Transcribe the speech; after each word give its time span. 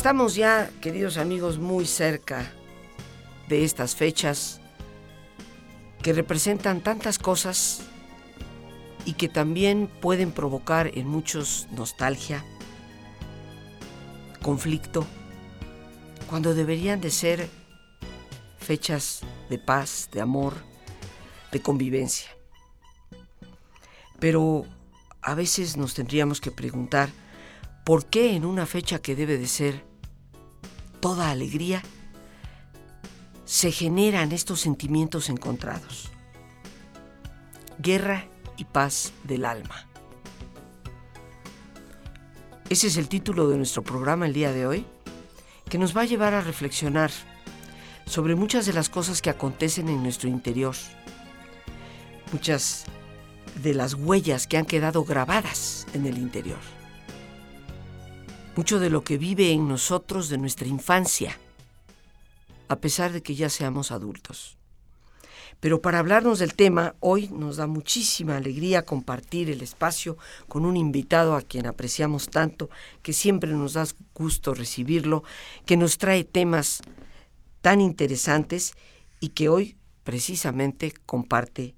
Estamos 0.00 0.34
ya, 0.34 0.70
queridos 0.80 1.18
amigos, 1.18 1.58
muy 1.58 1.84
cerca 1.84 2.50
de 3.50 3.64
estas 3.64 3.94
fechas 3.94 4.62
que 6.02 6.14
representan 6.14 6.80
tantas 6.80 7.18
cosas 7.18 7.82
y 9.04 9.12
que 9.12 9.28
también 9.28 9.90
pueden 10.00 10.32
provocar 10.32 10.90
en 10.94 11.06
muchos 11.06 11.68
nostalgia, 11.72 12.42
conflicto, 14.40 15.06
cuando 16.30 16.54
deberían 16.54 17.02
de 17.02 17.10
ser 17.10 17.50
fechas 18.58 19.20
de 19.50 19.58
paz, 19.58 20.08
de 20.12 20.22
amor, 20.22 20.54
de 21.52 21.60
convivencia. 21.60 22.30
Pero 24.18 24.64
a 25.20 25.34
veces 25.34 25.76
nos 25.76 25.92
tendríamos 25.92 26.40
que 26.40 26.50
preguntar, 26.50 27.10
¿por 27.84 28.06
qué 28.06 28.34
en 28.34 28.46
una 28.46 28.64
fecha 28.64 29.02
que 29.02 29.14
debe 29.14 29.36
de 29.36 29.46
ser 29.46 29.89
toda 31.00 31.30
alegría, 31.30 31.82
se 33.44 33.72
generan 33.72 34.32
estos 34.32 34.60
sentimientos 34.60 35.28
encontrados. 35.28 36.10
Guerra 37.78 38.26
y 38.56 38.64
paz 38.64 39.12
del 39.24 39.44
alma. 39.44 39.86
Ese 42.68 42.86
es 42.86 42.96
el 42.96 43.08
título 43.08 43.48
de 43.48 43.56
nuestro 43.56 43.82
programa 43.82 44.26
el 44.26 44.32
día 44.32 44.52
de 44.52 44.66
hoy, 44.66 44.86
que 45.68 45.78
nos 45.78 45.96
va 45.96 46.02
a 46.02 46.04
llevar 46.04 46.34
a 46.34 46.40
reflexionar 46.40 47.10
sobre 48.06 48.36
muchas 48.36 48.66
de 48.66 48.72
las 48.72 48.88
cosas 48.88 49.22
que 49.22 49.30
acontecen 49.30 49.88
en 49.88 50.02
nuestro 50.02 50.28
interior, 50.28 50.76
muchas 52.32 52.84
de 53.62 53.74
las 53.74 53.94
huellas 53.94 54.46
que 54.46 54.58
han 54.58 54.66
quedado 54.66 55.04
grabadas 55.04 55.86
en 55.94 56.06
el 56.06 56.18
interior 56.18 56.79
mucho 58.56 58.78
de 58.78 58.90
lo 58.90 59.04
que 59.04 59.18
vive 59.18 59.52
en 59.52 59.68
nosotros 59.68 60.28
de 60.28 60.38
nuestra 60.38 60.66
infancia, 60.66 61.38
a 62.68 62.76
pesar 62.76 63.12
de 63.12 63.22
que 63.22 63.34
ya 63.34 63.48
seamos 63.48 63.90
adultos. 63.90 64.56
Pero 65.60 65.82
para 65.82 65.98
hablarnos 65.98 66.38
del 66.38 66.54
tema, 66.54 66.94
hoy 67.00 67.28
nos 67.28 67.56
da 67.56 67.66
muchísima 67.66 68.36
alegría 68.36 68.86
compartir 68.86 69.50
el 69.50 69.60
espacio 69.60 70.16
con 70.48 70.64
un 70.64 70.76
invitado 70.76 71.36
a 71.36 71.42
quien 71.42 71.66
apreciamos 71.66 72.30
tanto, 72.30 72.70
que 73.02 73.12
siempre 73.12 73.52
nos 73.52 73.74
da 73.74 73.86
gusto 74.14 74.54
recibirlo, 74.54 75.22
que 75.66 75.76
nos 75.76 75.98
trae 75.98 76.24
temas 76.24 76.80
tan 77.60 77.82
interesantes 77.82 78.72
y 79.20 79.28
que 79.30 79.50
hoy 79.50 79.76
precisamente 80.02 80.94
comparte 81.04 81.74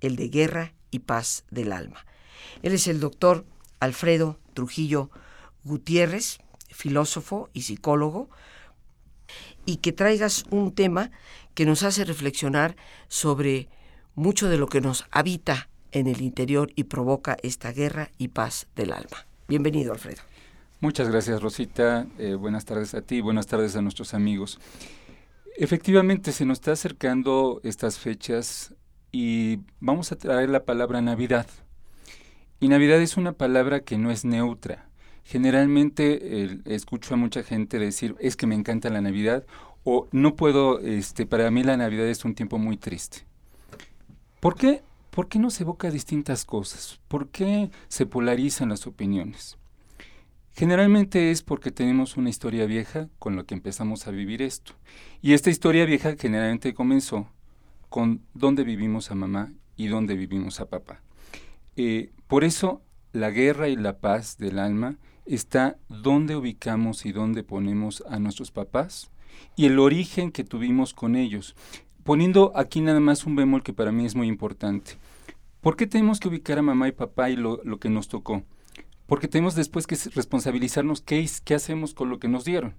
el 0.00 0.14
de 0.14 0.28
guerra 0.28 0.74
y 0.92 1.00
paz 1.00 1.44
del 1.50 1.72
alma. 1.72 2.06
Él 2.62 2.72
es 2.72 2.86
el 2.86 3.00
doctor 3.00 3.44
Alfredo 3.80 4.38
Trujillo 4.54 5.10
Gutiérrez, 5.68 6.38
filósofo 6.70 7.48
y 7.52 7.62
psicólogo, 7.62 8.28
y 9.64 9.76
que 9.76 9.92
traigas 9.92 10.44
un 10.50 10.74
tema 10.74 11.10
que 11.54 11.66
nos 11.66 11.82
hace 11.82 12.04
reflexionar 12.04 12.74
sobre 13.08 13.68
mucho 14.14 14.48
de 14.48 14.58
lo 14.58 14.66
que 14.66 14.80
nos 14.80 15.04
habita 15.10 15.68
en 15.92 16.06
el 16.06 16.22
interior 16.22 16.70
y 16.74 16.84
provoca 16.84 17.36
esta 17.42 17.72
guerra 17.72 18.10
y 18.18 18.28
paz 18.28 18.66
del 18.74 18.92
alma. 18.92 19.26
Bienvenido, 19.46 19.92
Alfredo. 19.92 20.22
Muchas 20.80 21.08
gracias, 21.08 21.42
Rosita. 21.42 22.06
Eh, 22.18 22.34
buenas 22.34 22.64
tardes 22.64 22.94
a 22.94 23.02
ti, 23.02 23.20
buenas 23.20 23.46
tardes 23.46 23.76
a 23.76 23.82
nuestros 23.82 24.14
amigos. 24.14 24.58
Efectivamente, 25.56 26.32
se 26.32 26.44
nos 26.44 26.58
está 26.58 26.72
acercando 26.72 27.60
estas 27.64 27.98
fechas 27.98 28.74
y 29.10 29.60
vamos 29.80 30.12
a 30.12 30.16
traer 30.16 30.50
la 30.50 30.64
palabra 30.64 31.00
Navidad. 31.00 31.46
Y 32.60 32.68
Navidad 32.68 33.00
es 33.00 33.16
una 33.16 33.32
palabra 33.32 33.80
que 33.80 33.98
no 33.98 34.10
es 34.10 34.24
neutra. 34.24 34.87
Generalmente 35.28 36.58
escucho 36.64 37.12
a 37.12 37.18
mucha 37.18 37.42
gente 37.42 37.78
decir, 37.78 38.16
es 38.18 38.34
que 38.34 38.46
me 38.46 38.54
encanta 38.54 38.88
la 38.88 39.02
Navidad 39.02 39.44
o 39.84 40.08
no 40.10 40.36
puedo, 40.36 40.80
este, 40.80 41.26
para 41.26 41.50
mí 41.50 41.62
la 41.62 41.76
Navidad 41.76 42.06
es 42.06 42.24
un 42.24 42.34
tiempo 42.34 42.56
muy 42.56 42.78
triste. 42.78 43.26
¿Por 44.40 44.54
qué? 44.54 44.80
¿Por 45.10 45.28
qué 45.28 45.38
nos 45.38 45.60
evoca 45.60 45.90
distintas 45.90 46.46
cosas? 46.46 46.98
¿Por 47.08 47.28
qué 47.28 47.70
se 47.88 48.06
polarizan 48.06 48.70
las 48.70 48.86
opiniones? 48.86 49.58
Generalmente 50.54 51.30
es 51.30 51.42
porque 51.42 51.72
tenemos 51.72 52.16
una 52.16 52.30
historia 52.30 52.64
vieja 52.64 53.10
con 53.18 53.36
la 53.36 53.44
que 53.44 53.52
empezamos 53.52 54.06
a 54.06 54.12
vivir 54.12 54.40
esto. 54.40 54.72
Y 55.20 55.34
esta 55.34 55.50
historia 55.50 55.84
vieja 55.84 56.16
generalmente 56.18 56.72
comenzó 56.72 57.28
con 57.90 58.22
dónde 58.32 58.64
vivimos 58.64 59.10
a 59.10 59.14
mamá 59.14 59.52
y 59.76 59.88
dónde 59.88 60.14
vivimos 60.14 60.58
a 60.60 60.70
papá. 60.70 61.02
Eh, 61.76 62.12
por 62.28 62.44
eso 62.44 62.80
la 63.12 63.28
guerra 63.28 63.68
y 63.68 63.76
la 63.76 63.98
paz 63.98 64.38
del 64.38 64.58
alma 64.58 64.96
está 65.34 65.76
dónde 65.88 66.36
ubicamos 66.36 67.06
y 67.06 67.12
dónde 67.12 67.42
ponemos 67.42 68.02
a 68.08 68.18
nuestros 68.18 68.50
papás 68.50 69.10
y 69.56 69.66
el 69.66 69.78
origen 69.78 70.32
que 70.32 70.44
tuvimos 70.44 70.94
con 70.94 71.16
ellos. 71.16 71.54
Poniendo 72.04 72.52
aquí 72.54 72.80
nada 72.80 73.00
más 73.00 73.26
un 73.26 73.36
bemol 73.36 73.62
que 73.62 73.72
para 73.72 73.92
mí 73.92 74.06
es 74.06 74.14
muy 74.14 74.28
importante. 74.28 74.92
¿Por 75.60 75.76
qué 75.76 75.86
tenemos 75.86 76.20
que 76.20 76.28
ubicar 76.28 76.58
a 76.58 76.62
mamá 76.62 76.88
y 76.88 76.92
papá 76.92 77.30
y 77.30 77.36
lo, 77.36 77.60
que 77.78 77.90
nos 77.90 78.08
tocó? 78.08 78.42
Porque 79.06 79.28
tenemos 79.28 79.54
después 79.54 79.86
que 79.86 79.96
responsabilizarnos 80.14 81.00
qué, 81.00 81.28
qué 81.44 81.54
hacemos 81.54 81.94
con 81.94 82.08
lo 82.08 82.18
que 82.18 82.28
nos 82.28 82.44
dieron. 82.44 82.74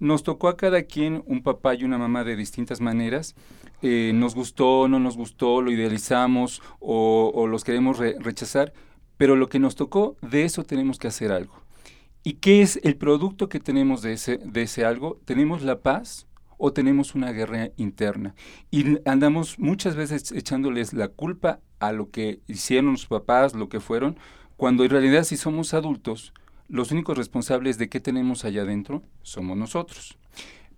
Nos 0.00 0.22
tocó 0.24 0.48
a 0.48 0.56
cada 0.56 0.82
quien 0.82 1.22
un 1.26 1.42
papá 1.42 1.74
y 1.74 1.84
una 1.84 1.98
mamá 1.98 2.24
de 2.24 2.34
distintas 2.34 2.80
maneras. 2.80 3.36
Eh, 3.82 4.12
nos 4.14 4.34
gustó, 4.34 4.88
no 4.88 4.98
nos 4.98 5.16
gustó, 5.16 5.60
lo 5.60 5.70
idealizamos 5.70 6.62
o, 6.80 7.46
los 7.46 7.62
queremos 7.62 7.98
rechazar, 7.98 8.72
pero 9.16 9.36
lo 9.36 9.48
que 9.48 9.58
nos 9.58 9.76
tocó, 9.76 10.16
de 10.22 10.44
eso 10.44 10.64
tenemos 10.64 10.98
que 10.98 11.08
hacer 11.08 11.30
algo. 11.30 11.61
¿Y 12.24 12.34
qué 12.34 12.62
es 12.62 12.78
el 12.84 12.96
producto 12.96 13.48
que 13.48 13.60
tenemos 13.60 14.02
de 14.02 14.12
ese, 14.12 14.38
de 14.38 14.62
ese 14.62 14.84
algo? 14.84 15.20
¿Tenemos 15.24 15.62
la 15.62 15.80
paz 15.80 16.26
o 16.56 16.72
tenemos 16.72 17.14
una 17.14 17.32
guerra 17.32 17.70
interna? 17.76 18.34
Y 18.70 18.98
andamos 19.08 19.58
muchas 19.58 19.96
veces 19.96 20.30
echándoles 20.30 20.92
la 20.92 21.08
culpa 21.08 21.60
a 21.80 21.92
lo 21.92 22.10
que 22.10 22.40
hicieron 22.46 22.92
los 22.92 23.06
papás, 23.06 23.54
lo 23.54 23.68
que 23.68 23.80
fueron, 23.80 24.16
cuando 24.56 24.84
en 24.84 24.90
realidad 24.90 25.24
si 25.24 25.36
somos 25.36 25.74
adultos, 25.74 26.32
los 26.68 26.92
únicos 26.92 27.18
responsables 27.18 27.76
de 27.78 27.88
qué 27.88 27.98
tenemos 27.98 28.44
allá 28.44 28.62
adentro 28.62 29.02
somos 29.22 29.56
nosotros. 29.56 30.16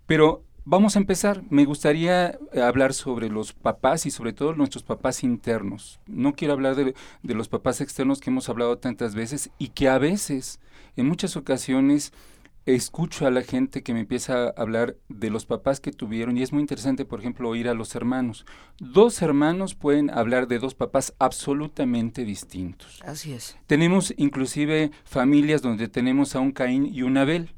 Pero 0.06 0.44
Vamos 0.66 0.96
a 0.96 0.98
empezar. 0.98 1.42
Me 1.50 1.66
gustaría 1.66 2.38
eh, 2.54 2.62
hablar 2.62 2.94
sobre 2.94 3.28
los 3.28 3.52
papás 3.52 4.06
y 4.06 4.10
sobre 4.10 4.32
todo 4.32 4.54
nuestros 4.54 4.82
papás 4.82 5.22
internos. 5.22 6.00
No 6.06 6.34
quiero 6.34 6.54
hablar 6.54 6.74
de, 6.74 6.94
los 7.22 7.48
papás 7.48 7.82
externos 7.82 8.20
que 8.20 8.30
hemos 8.30 8.48
hablado 8.48 8.78
tantas 8.78 9.14
veces 9.14 9.50
y 9.58 9.68
que 9.68 9.90
a 9.90 9.98
veces, 9.98 10.60
en 10.96 11.06
muchas 11.06 11.36
ocasiones, 11.36 12.12
escucho 12.66 13.26
a 13.26 13.30
la 13.30 13.42
gente 13.42 13.82
que 13.82 13.92
me 13.92 14.00
empieza 14.00 14.44
a 14.44 14.54
hablar 14.56 14.96
de 15.08 15.30
los 15.30 15.44
papás 15.44 15.80
que 15.80 15.92
tuvieron 15.92 16.36
y 16.36 16.42
es 16.42 16.52
muy 16.52 16.62
interesante, 16.62 17.04
por 17.04 17.20
ejemplo, 17.20 17.48
oír 17.48 17.68
a 17.68 17.74
los 17.74 17.94
hermanos. 17.94 18.46
Dos 18.78 19.20
hermanos 19.22 19.74
pueden 19.74 20.10
hablar 20.10 20.48
de 20.48 20.58
dos 20.58 20.74
papás 20.74 21.14
absolutamente 21.18 22.24
distintos. 22.24 23.02
Así 23.04 23.32
es. 23.32 23.58
Tenemos 23.66 24.14
inclusive 24.16 24.92
familias 25.04 25.62
donde 25.62 25.88
tenemos 25.88 26.34
a 26.34 26.40
un 26.40 26.52
Caín 26.52 26.86
y 26.86 27.02
un 27.02 27.18
Abel 27.18 27.50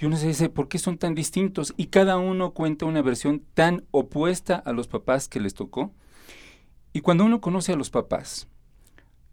y 0.00 0.06
uno 0.06 0.16
se 0.16 0.28
dice, 0.28 0.48
¿por 0.48 0.68
qué 0.68 0.78
son 0.78 0.96
tan 0.96 1.14
distintos? 1.14 1.74
Y 1.76 1.86
cada 1.86 2.16
uno 2.16 2.52
cuenta 2.52 2.86
una 2.86 3.02
versión 3.02 3.44
tan 3.52 3.84
opuesta 3.90 4.56
a 4.56 4.72
los 4.72 4.88
papás 4.88 5.28
que 5.28 5.40
les 5.40 5.52
tocó. 5.52 5.92
Y 6.94 7.02
cuando 7.02 7.24
uno 7.24 7.42
conoce 7.42 7.72
a 7.72 7.76
los 7.76 7.90
papás, 7.90 8.48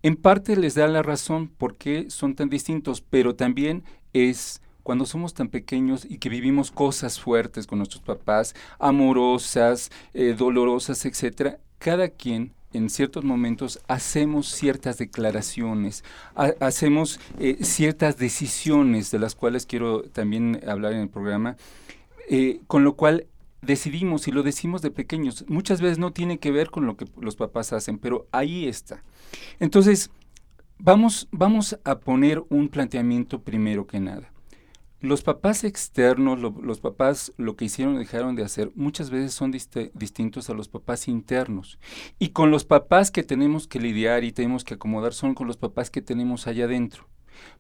en 0.08 0.16
parte 0.16 0.56
les 0.56 0.76
da 0.76 0.88
la 0.88 1.04
razón 1.04 1.50
por 1.50 1.76
qué 1.76 2.10
son 2.10 2.34
tan 2.34 2.50
distintos, 2.50 3.02
pero 3.02 3.36
también 3.36 3.84
es 4.14 4.62
cuando 4.82 5.06
somos 5.06 5.34
tan 5.34 5.50
pequeños 5.50 6.08
y 6.10 6.18
que 6.18 6.30
vivimos 6.30 6.72
cosas 6.72 7.20
fuertes 7.20 7.68
con 7.68 7.80
nuestros 7.80 8.02
papás, 8.02 8.56
amorosas, 8.80 9.92
eh, 10.14 10.34
dolorosas, 10.38 11.06
etcétera, 11.06 11.60
cada 11.78 12.08
quien 12.08 12.54
en 12.72 12.90
ciertos 12.90 13.26
momentos 13.26 13.82
hacemos 13.90 14.48
ciertas 14.48 14.98
declaraciones, 14.98 16.06
hacemos 16.62 17.20
eh, 17.38 17.58
ciertas 17.66 18.18
decisiones 18.18 19.12
de 19.12 19.20
las 19.20 19.36
cuales 19.36 19.66
quiero 19.66 20.04
también 20.04 20.62
hablar 20.66 20.94
en 20.94 21.02
el 21.02 21.10
programa, 21.10 21.58
eh, 22.30 22.62
con 22.68 22.86
lo 22.86 22.94
cual 22.96 23.28
decidimos 23.62 24.28
y 24.28 24.32
lo 24.32 24.44
decimos 24.44 24.82
de 24.82 24.92
pequeños. 24.92 25.46
Muchas 25.48 25.82
veces 25.82 26.00
no 26.00 26.14
tiene 26.14 26.40
que 26.40 26.52
ver 26.52 26.70
con 26.70 26.86
lo 26.86 26.98
que 26.98 27.06
los 27.20 27.36
papás 27.36 27.74
hacen, 27.74 27.98
pero 27.98 28.28
ahí 28.32 28.68
está. 28.68 29.04
Entonces, 29.60 30.10
vamos, 30.80 31.28
vamos 31.32 31.80
a 31.84 32.00
poner 32.00 32.44
un 32.50 32.70
planteamiento 32.70 33.42
primero 33.42 33.88
que 33.88 34.00
nada. 34.00 34.32
Los 35.00 35.22
papás 35.22 35.64
externos, 35.64 36.40
los 36.40 36.80
papás 36.80 37.32
lo 37.38 37.56
que 37.56 37.66
hicieron 37.66 37.96
o 37.96 38.00
dejaron 38.00 38.36
de 38.36 38.44
hacer, 38.44 38.72
muchas 38.74 39.12
veces 39.12 39.32
son 39.32 39.52
distintos 39.52 40.50
a 40.50 40.56
los 40.56 40.70
papás 40.70 41.08
internos. 41.08 41.78
Y 42.18 42.30
con 42.30 42.50
los 42.50 42.66
papás 42.66 43.12
que 43.12 43.22
tenemos 43.22 43.68
que 43.68 43.80
lidiar 43.80 44.24
y 44.24 44.32
tenemos 44.32 44.64
que 44.64 44.74
acomodar 44.74 45.14
son 45.14 45.36
con 45.36 45.46
los 45.46 45.58
papás 45.58 45.92
que 45.92 46.02
tenemos 46.02 46.48
allá 46.48 46.66
adentro. 46.66 47.08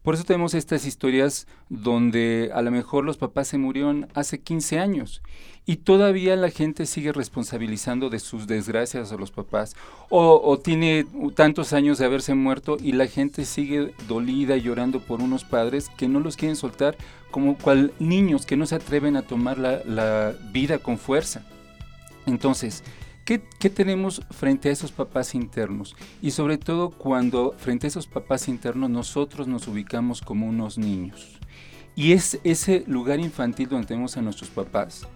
Por 0.04 0.16
eso 0.16 0.24
tenemos 0.24 0.54
estas 0.54 0.86
historias 0.86 1.48
donde 1.70 2.52
a 2.54 2.62
lo 2.62 2.72
mejor 2.72 3.04
los 3.04 3.18
papás 3.18 3.48
se 3.48 3.58
murieron 3.58 4.08
hace 4.14 4.40
15 4.40 4.80
años 4.80 5.22
y 5.66 5.78
todavía 5.78 6.36
la 6.36 6.50
gente 6.50 6.86
sigue 6.86 7.12
responsabilizando 7.12 8.10
de 8.10 8.20
sus 8.20 8.48
desgracias 8.48 9.12
a 9.12 9.18
los 9.18 9.32
papás 9.32 9.76
o, 10.10 10.58
tiene 10.60 11.06
tantos 11.36 11.74
años 11.74 11.98
de 11.98 12.06
haberse 12.06 12.34
muerto 12.34 12.78
y 12.82 12.94
la 12.94 13.08
gente 13.08 13.44
sigue 13.44 13.94
dolida 14.08 14.56
llorando 14.56 15.02
por 15.02 15.22
unos 15.22 15.44
padres 15.44 15.90
que 15.98 16.08
no 16.08 16.22
los 16.22 16.38
quieren 16.38 16.56
soltar 16.56 16.96
como 17.32 17.58
cual 17.58 17.92
niños 18.00 18.46
que 18.46 18.56
no 18.56 18.66
se 18.66 18.76
atreven 18.76 19.18
a 19.18 19.24
tomar 19.24 19.58
la 19.58 20.34
vida 20.54 20.80
con 20.80 20.98
fuerza. 20.98 21.46
Entonces, 22.26 22.84
¿Qué, 23.28 23.70
tenemos 23.70 24.22
frente 24.32 24.70
a 24.70 24.72
esos 24.72 24.94
papás 24.94 25.36
internos? 25.36 25.98
Y 26.22 26.32
sobre 26.32 26.58
todo 26.58 26.92
cuando 26.92 27.56
frente 27.58 27.86
a 27.86 27.90
esos 27.90 28.08
papás 28.08 28.48
internos 28.48 28.90
nosotros 28.90 29.50
nos 29.50 29.68
ubicamos 29.68 30.22
como 30.22 30.48
unos 30.48 30.78
niños. 30.78 31.38
Y 31.94 32.14
es 32.14 32.40
ese 32.46 32.86
lugar 32.88 33.20
infantil 33.20 33.68
donde 33.68 33.88
tenemos 33.88 34.16
a 34.16 34.22
nuestros 34.22 34.50
papás. 34.50 35.10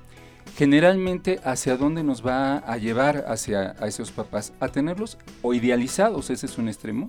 Generalmente, 0.57 1.39
¿hacia 1.45 1.77
dónde 1.77 2.03
nos 2.03 2.27
va 2.27 2.57
a 2.57 2.75
llevar 2.75 3.23
hacia 3.29 3.77
a 3.79 3.87
esos 3.87 4.11
papás? 4.11 4.51
A 4.59 4.67
tenerlos 4.67 5.17
o 5.41 5.53
idealizados, 5.53 6.29
ese 6.31 6.47
es 6.47 6.57
un 6.57 6.67
extremo, 6.67 7.07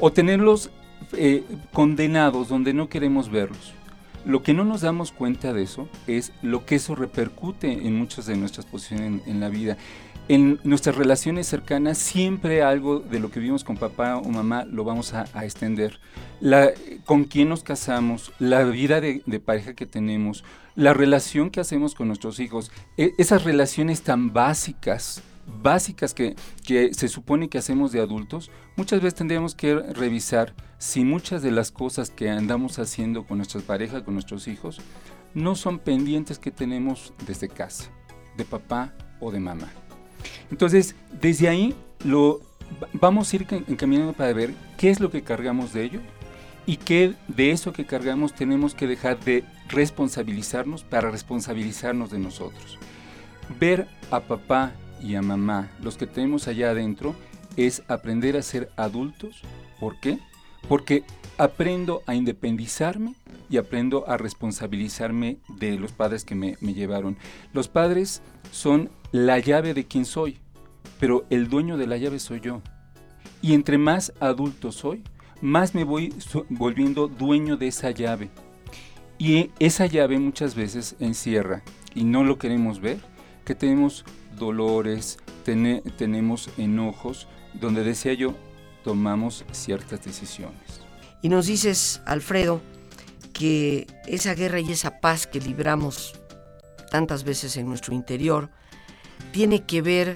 o 0.00 0.12
tenerlos 0.12 0.68
eh, 1.14 1.44
condenados 1.72 2.50
donde 2.50 2.74
no 2.74 2.90
queremos 2.90 3.30
verlos. 3.30 3.72
Lo 4.26 4.42
que 4.42 4.52
no 4.52 4.64
nos 4.64 4.82
damos 4.82 5.12
cuenta 5.12 5.54
de 5.54 5.62
eso 5.62 5.88
es 6.06 6.32
lo 6.42 6.66
que 6.66 6.74
eso 6.74 6.94
repercute 6.94 7.70
en 7.70 7.94
muchas 7.94 8.26
de 8.26 8.36
nuestras 8.36 8.66
posiciones 8.66 9.26
en 9.26 9.40
la 9.40 9.48
vida 9.48 9.78
en 10.28 10.58
nuestras 10.64 10.96
relaciones 10.96 11.46
cercanas 11.46 11.98
siempre 11.98 12.62
algo 12.62 12.98
de 12.98 13.20
lo 13.20 13.30
que 13.30 13.38
vivimos 13.38 13.62
con 13.62 13.76
papá 13.76 14.16
o 14.16 14.28
mamá 14.28 14.64
lo 14.64 14.82
vamos 14.82 15.14
a, 15.14 15.24
extender. 15.44 16.00
La, 16.40 16.70
con 17.04 17.24
quién 17.24 17.48
nos 17.48 17.62
casamos, 17.62 18.32
la 18.38 18.64
vida 18.64 19.00
de, 19.00 19.40
pareja 19.44 19.74
que 19.74 19.86
tenemos, 19.86 20.44
la 20.74 20.94
relación 20.94 21.50
que 21.50 21.60
hacemos 21.60 21.94
con 21.94 22.08
nuestros 22.08 22.40
hijos, 22.40 22.72
e, 22.96 23.12
esas 23.18 23.44
relaciones 23.44 24.02
tan 24.02 24.32
básicas, 24.32 25.22
básicas 25.62 26.12
que, 26.12 26.34
que 26.66 26.92
se 26.92 27.08
supone 27.08 27.48
que 27.48 27.58
hacemos 27.58 27.92
de 27.92 28.00
adultos, 28.00 28.50
muchas 28.74 29.00
veces 29.00 29.14
tendríamos 29.14 29.54
que 29.54 29.74
revisar 29.76 30.54
si 30.78 31.04
muchas 31.04 31.40
de 31.42 31.52
las 31.52 31.70
cosas 31.70 32.10
que 32.10 32.28
andamos 32.30 32.80
haciendo 32.80 33.24
con 33.24 33.38
nuestras 33.38 33.62
parejas, 33.62 34.02
con 34.02 34.14
nuestros 34.14 34.48
hijos, 34.48 34.80
no 35.34 35.54
son 35.54 35.78
pendientes 35.78 36.38
que 36.38 36.50
tenemos 36.50 37.14
desde 37.26 37.48
casa, 37.48 37.90
de 38.36 38.44
papá 38.44 38.92
o 39.20 39.30
de 39.30 39.38
mamá. 39.38 39.68
Entonces, 40.50 40.94
desde 41.20 41.48
ahí 41.48 41.74
lo 42.04 42.40
vamos 42.92 43.32
a 43.32 43.36
ir 43.36 43.46
encaminando 43.68 44.12
para 44.12 44.32
ver 44.32 44.54
qué 44.76 44.90
es 44.90 45.00
lo 45.00 45.10
que 45.10 45.22
cargamos 45.22 45.72
de 45.72 45.84
ello 45.84 46.00
y 46.66 46.78
qué 46.78 47.14
de 47.28 47.52
eso 47.52 47.72
que 47.72 47.86
cargamos 47.86 48.34
tenemos 48.34 48.74
que 48.74 48.86
dejar 48.86 49.20
de 49.20 49.44
responsabilizarnos 49.68 50.82
para 50.82 51.10
responsabilizarnos 51.10 52.10
de 52.10 52.18
nosotros. 52.18 52.78
Ver 53.60 53.86
a 54.10 54.20
papá 54.20 54.72
y 55.00 55.14
a 55.14 55.22
mamá, 55.22 55.70
los 55.80 55.96
que 55.96 56.06
tenemos 56.06 56.48
allá 56.48 56.70
adentro, 56.70 57.14
es 57.56 57.82
aprender 57.88 58.36
a 58.36 58.42
ser 58.42 58.70
adultos. 58.76 59.42
¿Por 59.78 60.00
qué? 60.00 60.18
Porque 60.68 61.04
aprendo 61.38 62.02
a 62.06 62.14
independizarme 62.14 63.14
y 63.48 63.58
aprendo 63.58 64.08
a 64.08 64.16
responsabilizarme 64.16 65.38
de 65.48 65.78
los 65.78 65.92
padres 65.92 66.24
que 66.24 66.34
me, 66.34 66.56
llevaron. 66.60 67.16
Los 67.52 67.68
padres 67.68 68.22
son 68.50 68.90
la 69.12 69.38
llave 69.38 69.74
de 69.74 69.86
quien 69.86 70.04
soy, 70.04 70.38
pero 70.98 71.26
el 71.30 71.48
dueño 71.48 71.76
de 71.76 71.86
la 71.86 71.96
llave 71.96 72.18
soy 72.18 72.40
yo. 72.40 72.62
Y 73.42 73.54
entre 73.54 73.78
más 73.78 74.12
adulto 74.20 74.72
soy, 74.72 75.04
más 75.40 75.74
me 75.74 75.84
voy 75.84 76.14
volviendo 76.48 77.08
dueño 77.08 77.56
de 77.56 77.68
esa 77.68 77.90
llave. 77.90 78.30
Y 79.18 79.50
esa 79.58 79.86
llave 79.86 80.18
muchas 80.18 80.54
veces 80.54 80.96
encierra, 81.00 81.62
y 81.94 82.04
no 82.04 82.24
lo 82.24 82.38
queremos 82.38 82.80
ver, 82.80 82.98
que 83.44 83.54
tenemos 83.54 84.04
dolores, 84.36 85.18
tenemos 85.44 86.50
enojos, 86.58 87.28
donde 87.54 87.84
decía 87.84 88.12
yo, 88.14 88.34
tomamos 88.84 89.44
ciertas 89.52 90.04
decisiones. 90.04 90.85
Y 91.26 91.28
nos 91.28 91.46
dices, 91.46 92.00
Alfredo, 92.06 92.62
que 93.32 93.88
esa 94.06 94.36
guerra 94.36 94.60
y 94.60 94.70
esa 94.70 95.00
paz 95.00 95.26
que 95.26 95.40
libramos 95.40 96.14
tantas 96.88 97.24
veces 97.24 97.56
en 97.56 97.66
nuestro 97.66 97.96
interior, 97.96 98.48
tiene 99.32 99.64
que 99.64 99.82
ver 99.82 100.14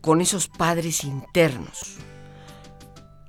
con 0.00 0.20
esos 0.20 0.48
padres 0.48 1.04
internos. 1.04 1.98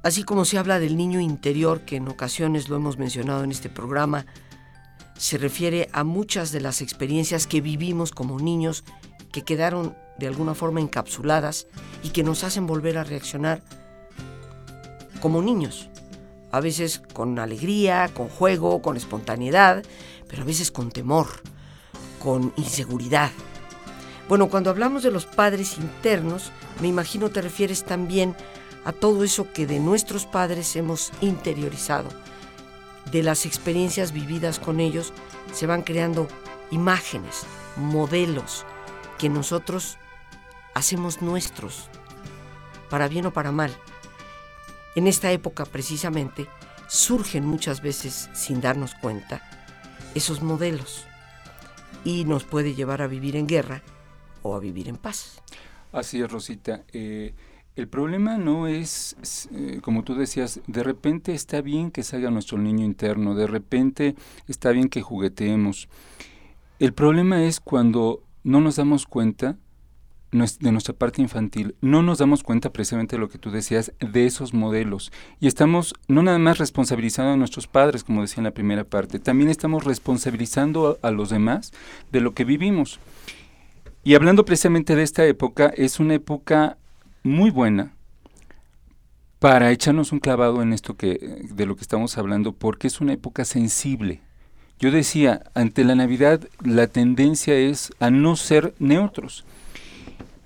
Así 0.01 0.23
como 0.23 0.45
se 0.45 0.57
habla 0.57 0.79
del 0.79 0.97
niño 0.97 1.19
interior, 1.19 1.81
que 1.81 1.97
en 1.97 2.07
ocasiones 2.07 2.69
lo 2.69 2.77
hemos 2.77 2.97
mencionado 2.97 3.43
en 3.43 3.51
este 3.51 3.69
programa, 3.69 4.25
se 5.15 5.37
refiere 5.37 5.89
a 5.93 6.03
muchas 6.03 6.51
de 6.51 6.61
las 6.61 6.81
experiencias 6.81 7.45
que 7.45 7.61
vivimos 7.61 8.09
como 8.09 8.39
niños 8.39 8.83
que 9.31 9.43
quedaron 9.43 9.95
de 10.17 10.25
alguna 10.25 10.55
forma 10.55 10.81
encapsuladas 10.81 11.67
y 12.01 12.09
que 12.09 12.23
nos 12.23 12.43
hacen 12.43 12.65
volver 12.65 12.97
a 12.97 13.03
reaccionar 13.03 13.61
como 15.21 15.43
niños. 15.43 15.91
A 16.51 16.59
veces 16.59 17.01
con 17.13 17.37
alegría, 17.39 18.09
con 18.13 18.27
juego, 18.29 18.81
con 18.81 18.97
espontaneidad, 18.97 19.83
pero 20.27 20.43
a 20.43 20.45
veces 20.45 20.71
con 20.71 20.91
temor, 20.91 21.27
con 22.19 22.53
inseguridad. 22.57 23.31
Bueno, 24.27 24.49
cuando 24.49 24.69
hablamos 24.69 25.03
de 25.03 25.11
los 25.11 25.25
padres 25.25 25.77
internos, 25.77 26.51
me 26.81 26.87
imagino 26.87 27.29
te 27.29 27.41
refieres 27.41 27.83
también 27.83 28.35
a 28.85 28.91
todo 28.91 29.23
eso 29.23 29.51
que 29.51 29.65
de 29.65 29.79
nuestros 29.79 30.25
padres 30.25 30.75
hemos 30.75 31.11
interiorizado. 31.21 32.09
De 33.11 33.23
las 33.23 33.45
experiencias 33.45 34.11
vividas 34.11 34.59
con 34.59 34.79
ellos 34.79 35.13
se 35.51 35.65
van 35.65 35.81
creando 35.81 36.27
imágenes, 36.71 37.43
modelos 37.75 38.65
que 39.17 39.29
nosotros 39.29 39.97
hacemos 40.75 41.21
nuestros, 41.21 41.89
para 42.89 43.07
bien 43.07 43.25
o 43.25 43.33
para 43.33 43.51
mal. 43.51 43.75
En 44.95 45.07
esta 45.07 45.31
época 45.31 45.65
precisamente 45.65 46.47
surgen 46.87 47.45
muchas 47.45 47.81
veces 47.81 48.29
sin 48.33 48.61
darnos 48.61 48.95
cuenta 48.95 49.41
esos 50.15 50.41
modelos 50.41 51.05
y 52.03 52.25
nos 52.25 52.43
puede 52.43 52.73
llevar 52.73 53.01
a 53.01 53.07
vivir 53.07 53.35
en 53.35 53.47
guerra 53.47 53.83
o 54.41 54.55
a 54.55 54.59
vivir 54.59 54.87
en 54.89 54.97
paz. 54.97 55.41
Así 55.91 56.21
es, 56.21 56.31
Rosita. 56.31 56.83
Eh, 56.91 57.33
el 57.75 57.87
problema 57.87 58.37
no 58.37 58.67
es, 58.67 59.47
eh, 59.51 59.79
como 59.81 60.03
tú 60.03 60.15
decías, 60.15 60.59
de 60.67 60.83
repente 60.83 61.33
está 61.33 61.61
bien 61.61 61.91
que 61.91 62.03
salga 62.03 62.29
nuestro 62.31 62.57
niño 62.57 62.83
interno, 62.83 63.35
de 63.35 63.47
repente 63.47 64.15
está 64.47 64.71
bien 64.71 64.89
que 64.89 65.01
jugueteemos. 65.01 65.87
El 66.79 66.93
problema 66.93 67.43
es 67.43 67.59
cuando 67.59 68.23
no 68.43 68.61
nos 68.61 68.77
damos 68.77 69.05
cuenta 69.05 69.57
de 70.31 70.71
nuestra 70.71 70.93
parte 70.93 71.21
infantil, 71.21 71.75
no 71.81 72.03
nos 72.03 72.19
damos 72.19 72.43
cuenta 72.43 72.71
precisamente 72.71 73.15
de 73.15 73.19
lo 73.19 73.29
que 73.29 73.39
tú 73.39 73.51
decías, 73.51 73.93
de 73.99 74.25
esos 74.25 74.53
modelos. 74.53 75.11
Y 75.39 75.47
estamos 75.47 75.95
no 76.07 76.21
nada 76.21 76.37
más 76.37 76.57
responsabilizando 76.59 77.33
a 77.33 77.37
nuestros 77.37 77.67
padres, 77.67 78.03
como 78.03 78.21
decía 78.21 78.41
en 78.41 78.45
la 78.45 78.51
primera 78.51 78.83
parte, 78.83 79.19
también 79.19 79.49
estamos 79.49 79.85
responsabilizando 79.85 80.99
a 81.01 81.11
los 81.11 81.29
demás 81.29 81.71
de 82.11 82.21
lo 82.21 82.33
que 82.33 82.45
vivimos. 82.45 82.99
Y 84.03 84.15
hablando 84.15 84.45
precisamente 84.45 84.95
de 84.95 85.03
esta 85.03 85.25
época, 85.25 85.73
es 85.75 85.99
una 85.99 86.13
época 86.13 86.77
muy 87.23 87.49
buena 87.49 87.93
para 89.39 89.71
echarnos 89.71 90.11
un 90.11 90.19
clavado 90.19 90.61
en 90.61 90.73
esto 90.73 90.95
que 90.95 91.47
de 91.49 91.65
lo 91.65 91.75
que 91.75 91.81
estamos 91.81 92.17
hablando, 92.17 92.53
porque 92.53 92.87
es 92.87 93.01
una 93.01 93.13
época 93.13 93.45
sensible. 93.45 94.21
Yo 94.79 94.91
decía, 94.91 95.43
ante 95.55 95.83
la 95.83 95.95
Navidad 95.95 96.41
la 96.63 96.87
tendencia 96.87 97.55
es 97.55 97.91
a 97.99 98.11
no 98.11 98.35
ser 98.35 98.73
neutros. 98.79 99.45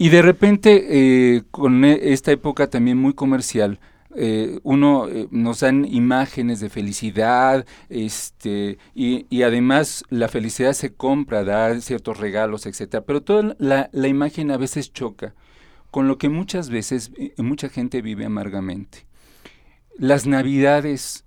Y 0.04 0.10
de 0.10 0.22
repente, 0.22 0.86
eh, 0.90 1.44
con 1.50 1.86
e, 1.86 2.12
esta 2.12 2.34
época 2.34 2.70
también 2.70 2.98
muy 2.98 3.14
comercial, 3.14 3.80
eh, 4.18 4.60
uno 4.64 5.08
eh, 5.08 5.30
nos 5.32 5.62
dan 5.62 5.86
imágenes 5.86 6.60
de 6.60 6.70
felicidad, 6.70 7.66
este, 7.88 8.80
y, 8.94 9.44
además 9.44 10.04
la 10.10 10.28
felicidad 10.28 10.74
se 10.74 10.94
compra, 10.94 11.46
da 11.46 11.80
ciertos 11.80 12.20
regalos, 12.20 12.66
etcétera. 12.66 13.06
Pero 13.06 13.22
toda 13.22 13.56
la, 13.60 13.90
la, 13.94 14.08
imagen 14.10 14.52
a 14.52 14.58
veces 14.58 14.92
choca 14.92 15.36
con 15.90 16.10
lo 16.10 16.18
que 16.18 16.28
muchas 16.28 16.70
veces 16.70 17.14
eh, 17.16 17.34
mucha 17.38 17.70
gente 17.70 18.02
vive 18.02 18.26
amargamente. 18.26 19.06
Las 19.98 20.28
navidades 20.28 21.24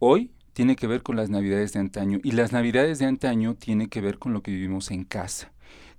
hoy 0.00 0.32
tiene 0.52 0.74
que 0.74 0.88
ver 0.88 1.04
con 1.04 1.14
las 1.14 1.30
navidades 1.30 1.74
de 1.74 1.78
antaño 1.78 2.18
y 2.24 2.32
las 2.32 2.50
navidades 2.50 2.98
de 2.98 3.04
antaño 3.04 3.54
tiene 3.54 3.86
que 3.86 4.00
ver 4.00 4.18
con 4.18 4.32
lo 4.32 4.42
que 4.42 4.50
vivimos 4.50 4.90
en 4.90 5.04
casa 5.04 5.52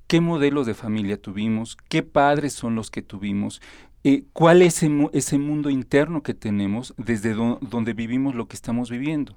qué 0.07 0.21
modelos 0.21 0.65
de 0.65 0.73
familia 0.73 1.21
tuvimos, 1.21 1.77
qué 1.89 2.01
padres 2.01 2.53
son 2.53 2.75
los 2.75 2.89
que 2.89 3.01
tuvimos, 3.01 3.61
eh, 4.03 4.23
cuál 4.33 4.61
es 4.61 4.81
ese, 5.13 5.37
mundo 5.37 5.69
interno 5.69 6.23
que 6.23 6.33
tenemos 6.33 6.93
desde 6.97 7.33
donde 7.33 7.93
vivimos 7.93 8.35
lo 8.35 8.47
que 8.47 8.55
estamos 8.55 8.89
viviendo. 8.89 9.35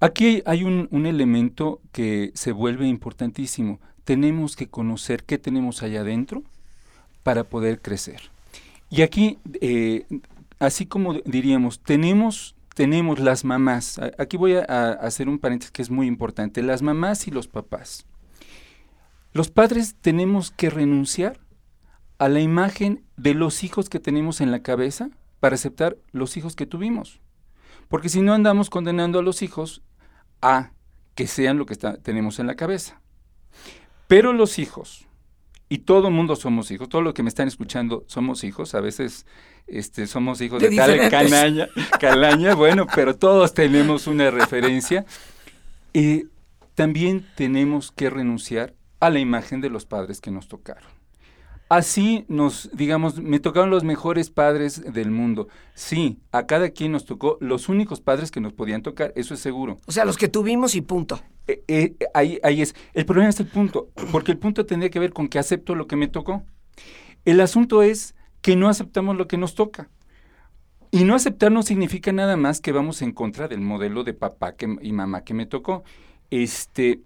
Aquí 0.00 0.42
hay 0.46 0.64
un, 0.64 1.06
elemento 1.06 1.80
que 1.92 2.32
se 2.34 2.52
vuelve 2.52 2.88
importantísimo. 2.88 3.80
Tenemos 4.04 4.56
que 4.56 4.66
conocer 4.66 5.24
qué 5.24 5.38
tenemos 5.38 5.82
allá 5.82 6.00
adentro 6.00 6.42
para 7.22 7.44
poder 7.44 7.80
crecer. 7.80 8.20
Y 8.90 9.02
aquí, 9.02 9.38
eh, 9.60 10.04
así 10.58 10.86
como 10.86 11.14
diríamos, 11.24 11.80
tenemos, 11.80 12.56
tenemos 12.74 13.20
las 13.20 13.44
mamás, 13.44 13.98
aquí 14.18 14.36
voy 14.36 14.54
a 14.54 14.92
hacer 14.92 15.28
un 15.28 15.38
paréntesis 15.38 15.70
que 15.70 15.82
es 15.82 15.90
muy 15.90 16.06
importante, 16.06 16.62
las 16.62 16.82
mamás 16.82 17.28
y 17.28 17.30
los 17.30 17.46
papás. 17.46 18.04
Los 19.32 19.50
padres 19.50 19.96
tenemos 20.00 20.50
que 20.50 20.68
renunciar 20.70 21.40
a 22.18 22.28
la 22.28 22.40
imagen 22.40 23.04
de 23.16 23.34
los 23.34 23.64
hijos 23.64 23.88
que 23.88 23.98
tenemos 23.98 24.40
en 24.40 24.50
la 24.50 24.62
cabeza 24.62 25.10
para 25.40 25.54
aceptar 25.54 25.96
los 26.12 26.36
hijos 26.36 26.54
que 26.54 26.66
tuvimos. 26.66 27.20
Porque 27.88 28.08
si 28.08 28.20
no 28.22 28.34
andamos 28.34 28.70
condenando 28.70 29.18
a 29.18 29.22
los 29.22 29.42
hijos 29.42 29.82
a 30.40 30.72
que 31.14 31.26
sean 31.26 31.58
lo 31.58 31.66
que 31.66 31.76
tenemos 31.76 32.38
en 32.38 32.46
la 32.46 32.54
cabeza. 32.54 33.00
Pero 34.06 34.32
los 34.32 34.58
hijos, 34.58 35.06
y 35.68 35.78
todo 35.78 36.08
el 36.08 36.14
mundo 36.14 36.36
somos 36.36 36.70
hijos, 36.70 36.88
todo 36.88 37.02
lo 37.02 37.14
que 37.14 37.22
me 37.22 37.28
están 37.28 37.48
escuchando 37.48 38.04
somos 38.06 38.44
hijos, 38.44 38.74
a 38.74 38.80
veces 38.80 39.26
este, 39.66 40.06
somos 40.06 40.40
hijos 40.42 40.60
de, 40.60 40.76
tal 40.76 41.10
calaña, 41.10 41.68
calaña, 41.98 42.54
bueno, 42.54 42.86
pero 42.94 43.16
todos 43.16 43.54
tenemos 43.54 44.06
una 44.06 44.30
referencia. 44.30 45.06
Y 45.92 46.26
también 46.74 47.26
tenemos 47.36 47.90
que 47.90 48.10
renunciar 48.10 48.74
a 49.02 49.10
la 49.10 49.18
imagen 49.18 49.60
de 49.60 49.68
los 49.68 49.84
padres 49.84 50.20
que 50.20 50.30
nos 50.30 50.46
tocaron. 50.46 50.88
Así 51.68 52.24
nos, 52.28 52.70
digamos, 52.72 53.20
me 53.20 53.40
tocaron 53.40 53.68
los 53.68 53.82
mejores 53.82 54.30
padres 54.30 54.80
del 54.92 55.10
mundo. 55.10 55.48
Sí, 55.74 56.20
a 56.30 56.46
cada 56.46 56.70
quien 56.70 56.92
nos 56.92 57.04
tocó 57.04 57.36
los 57.40 57.68
únicos 57.68 58.00
padres 58.00 58.30
que 58.30 58.40
nos 58.40 58.52
podían 58.52 58.82
tocar, 58.82 59.12
eso 59.16 59.34
es 59.34 59.40
seguro. 59.40 59.78
O 59.86 59.92
sea, 59.92 60.04
los 60.04 60.16
que 60.16 60.28
tuvimos 60.28 60.76
y 60.76 60.82
punto. 60.82 61.20
Eh, 61.48 61.64
eh, 61.66 61.96
ahí, 62.14 62.38
ahí 62.44 62.62
es. 62.62 62.76
El 62.94 63.04
problema 63.04 63.30
es 63.30 63.40
el 63.40 63.46
punto, 63.46 63.88
porque 64.12 64.30
el 64.30 64.38
punto 64.38 64.66
tendría 64.66 64.90
que 64.90 65.00
ver 65.00 65.12
con 65.12 65.26
que 65.26 65.40
acepto 65.40 65.74
lo 65.74 65.88
que 65.88 65.96
me 65.96 66.06
tocó. 66.06 66.44
El 67.24 67.40
asunto 67.40 67.82
es 67.82 68.14
que 68.40 68.54
no 68.54 68.68
aceptamos 68.68 69.16
lo 69.16 69.26
que 69.26 69.36
nos 69.36 69.56
toca. 69.56 69.90
Y 70.92 71.02
no 71.02 71.16
aceptar 71.16 71.50
no 71.50 71.64
significa 71.64 72.12
nada 72.12 72.36
más 72.36 72.60
que 72.60 72.70
vamos 72.70 73.02
en 73.02 73.10
contra 73.10 73.48
del 73.48 73.62
modelo 73.62 74.04
de 74.04 74.14
papá 74.14 74.54
que, 74.54 74.76
y 74.80 74.92
mamá 74.92 75.24
que 75.24 75.34
me 75.34 75.46
tocó. 75.46 75.82
Este, 76.30 77.00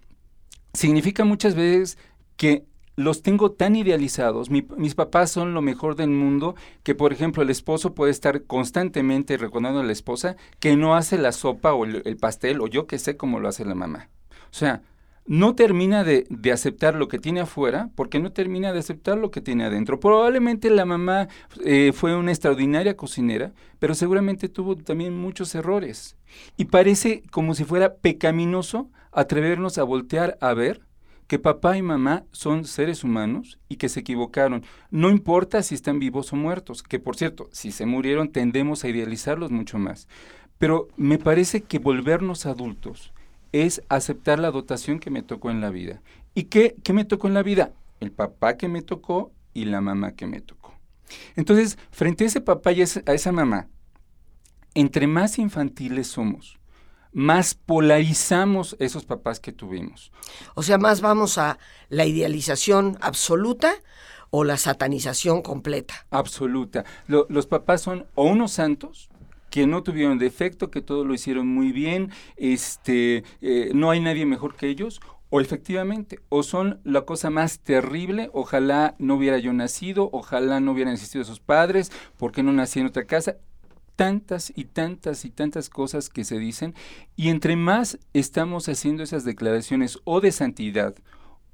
significa 0.76 1.24
muchas 1.24 1.54
veces 1.54 1.98
que 2.36 2.64
los 2.96 3.22
tengo 3.22 3.50
tan 3.52 3.76
idealizados, 3.76 4.48
mis 4.50 4.94
papás 4.94 5.30
son 5.30 5.52
lo 5.52 5.60
mejor 5.60 5.96
del 5.96 6.08
mundo, 6.08 6.54
que 6.82 6.94
por 6.94 7.12
ejemplo 7.12 7.42
el 7.42 7.50
esposo 7.50 7.94
puede 7.94 8.10
estar 8.10 8.44
constantemente 8.44 9.36
recordando 9.36 9.80
a 9.80 9.84
la 9.84 9.92
esposa 9.92 10.36
que 10.60 10.76
no 10.76 10.96
hace 10.96 11.18
la 11.18 11.32
sopa 11.32 11.74
o 11.74 11.84
el, 11.84 12.16
pastel 12.16 12.60
o 12.62 12.68
yo 12.68 12.86
que 12.86 12.98
sé 12.98 13.16
cómo 13.18 13.38
lo 13.38 13.48
hace 13.48 13.66
la 13.66 13.74
mamá. 13.74 14.08
O 14.50 14.54
sea, 14.54 14.80
no 15.26 15.54
termina 15.54 16.04
de, 16.04 16.26
aceptar 16.52 16.94
lo 16.94 17.08
que 17.08 17.18
tiene 17.18 17.40
afuera 17.40 17.90
porque 17.94 18.20
no 18.20 18.32
termina 18.32 18.72
de 18.72 18.78
aceptar 18.78 19.18
lo 19.18 19.30
que 19.30 19.40
tiene 19.40 19.64
adentro. 19.64 19.98
Probablemente 19.98 20.70
la 20.70 20.84
mamá 20.84 21.28
eh, 21.64 21.92
fue 21.94 22.14
una 22.16 22.30
extraordinaria 22.30 22.96
cocinera, 22.96 23.52
pero 23.78 23.94
seguramente 23.94 24.48
tuvo 24.48 24.76
también 24.76 25.16
muchos 25.16 25.54
errores. 25.54 26.16
Y 26.56 26.66
parece 26.66 27.22
como 27.30 27.54
si 27.54 27.64
fuera 27.64 27.94
pecaminoso 27.96 28.90
atrevernos 29.12 29.78
a 29.78 29.84
voltear 29.84 30.38
a 30.40 30.54
ver 30.54 30.82
que 31.26 31.40
papá 31.40 31.76
y 31.76 31.82
mamá 31.82 32.24
son 32.30 32.64
seres 32.64 33.02
humanos 33.02 33.58
y 33.68 33.76
que 33.76 33.88
se 33.88 34.00
equivocaron. 34.00 34.64
No 34.90 35.10
importa 35.10 35.62
si 35.62 35.74
están 35.74 35.98
vivos 35.98 36.32
o 36.32 36.36
muertos, 36.36 36.84
que 36.84 37.00
por 37.00 37.16
cierto, 37.16 37.48
si 37.50 37.72
se 37.72 37.84
murieron 37.84 38.30
tendemos 38.30 38.84
a 38.84 38.88
idealizarlos 38.88 39.50
mucho 39.50 39.78
más. 39.78 40.06
Pero 40.58 40.86
me 40.96 41.18
parece 41.18 41.62
que 41.62 41.80
volvernos 41.80 42.46
adultos 42.46 43.12
es 43.62 43.82
aceptar 43.88 44.38
la 44.38 44.50
dotación 44.50 44.98
que 44.98 45.10
me 45.10 45.22
tocó 45.22 45.50
en 45.50 45.60
la 45.60 45.70
vida. 45.70 46.02
¿Y 46.34 46.44
qué, 46.44 46.76
qué 46.82 46.92
me 46.92 47.04
tocó 47.04 47.28
en 47.28 47.34
la 47.34 47.42
vida? 47.42 47.72
El 48.00 48.12
papá 48.12 48.56
que 48.56 48.68
me 48.68 48.82
tocó 48.82 49.32
y 49.54 49.64
la 49.64 49.80
mamá 49.80 50.12
que 50.12 50.26
me 50.26 50.40
tocó. 50.40 50.74
Entonces, 51.36 51.78
frente 51.90 52.24
a 52.24 52.26
ese 52.26 52.40
papá 52.40 52.72
y 52.72 52.82
a 52.82 52.84
esa 52.84 53.32
mamá, 53.32 53.68
entre 54.74 55.06
más 55.06 55.38
infantiles 55.38 56.08
somos, 56.08 56.58
más 57.12 57.54
polarizamos 57.54 58.76
esos 58.78 59.06
papás 59.06 59.40
que 59.40 59.52
tuvimos. 59.52 60.12
O 60.54 60.62
sea, 60.62 60.76
más 60.76 61.00
vamos 61.00 61.38
a 61.38 61.58
la 61.88 62.04
idealización 62.04 62.98
absoluta 63.00 63.72
o 64.30 64.44
la 64.44 64.58
satanización 64.58 65.40
completa. 65.40 66.06
Absoluta. 66.10 66.84
los 67.06 67.46
papás 67.46 67.80
son 67.80 68.06
o 68.14 68.24
unos 68.24 68.52
santos 68.52 69.08
que 69.50 69.66
no 69.66 69.82
tuvieron 69.82 70.18
defecto, 70.18 70.70
que 70.70 70.82
todo 70.82 71.04
lo 71.04 71.14
hicieron 71.14 71.48
muy 71.48 71.72
bien, 71.72 72.10
este, 72.36 73.24
eh, 73.40 73.70
no 73.74 73.90
hay 73.90 74.00
nadie 74.00 74.26
mejor 74.26 74.54
que 74.56 74.68
ellos, 74.68 75.00
o 75.28 75.40
efectivamente, 75.40 76.20
o 76.28 76.42
son 76.42 76.80
la 76.84 77.02
cosa 77.02 77.30
más 77.30 77.58
terrible, 77.58 78.30
ojalá 78.32 78.94
no 78.98 79.16
hubiera 79.16 79.38
yo 79.38 79.52
nacido, 79.52 80.08
ojalá 80.12 80.60
no 80.60 80.72
hubieran 80.72 80.94
existido 80.94 81.24
sus 81.24 81.40
padres, 81.40 81.90
porque 82.16 82.42
no 82.42 82.52
nací 82.52 82.80
en 82.80 82.86
otra 82.86 83.04
casa 83.04 83.36
tantas 83.96 84.52
y 84.54 84.66
tantas 84.66 85.24
y 85.24 85.30
tantas 85.30 85.70
cosas 85.70 86.10
que 86.10 86.24
se 86.24 86.38
dicen 86.38 86.74
y 87.16 87.30
entre 87.30 87.56
más 87.56 87.98
estamos 88.12 88.68
haciendo 88.68 89.02
esas 89.02 89.24
declaraciones 89.24 89.98
o 90.04 90.20
de 90.20 90.32
santidad 90.32 90.94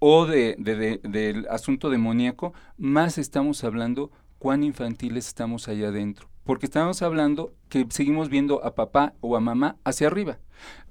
o 0.00 0.26
de, 0.26 0.56
del 0.58 1.46
asunto 1.48 1.88
demoníaco, 1.88 2.52
más 2.76 3.18
estamos 3.18 3.62
hablando 3.62 4.10
cuán 4.40 4.64
infantiles 4.64 5.28
estamos 5.28 5.68
allá 5.68 5.88
adentro. 5.88 6.31
Porque 6.44 6.66
estamos 6.66 7.02
hablando 7.02 7.54
que 7.68 7.86
seguimos 7.90 8.28
viendo 8.28 8.64
a 8.64 8.74
papá 8.74 9.14
o 9.20 9.36
a 9.36 9.40
mamá 9.40 9.76
hacia 9.84 10.08
arriba. 10.08 10.38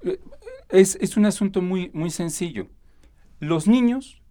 Eh, 0.02 0.18
es, 0.70 0.96
es 1.00 1.16
un 1.16 1.26
asunto 1.26 1.60
muy, 1.60 1.90
muy 1.92 2.10
sencillo. 2.10 2.68
Los 3.38 3.66
niños 3.66 4.22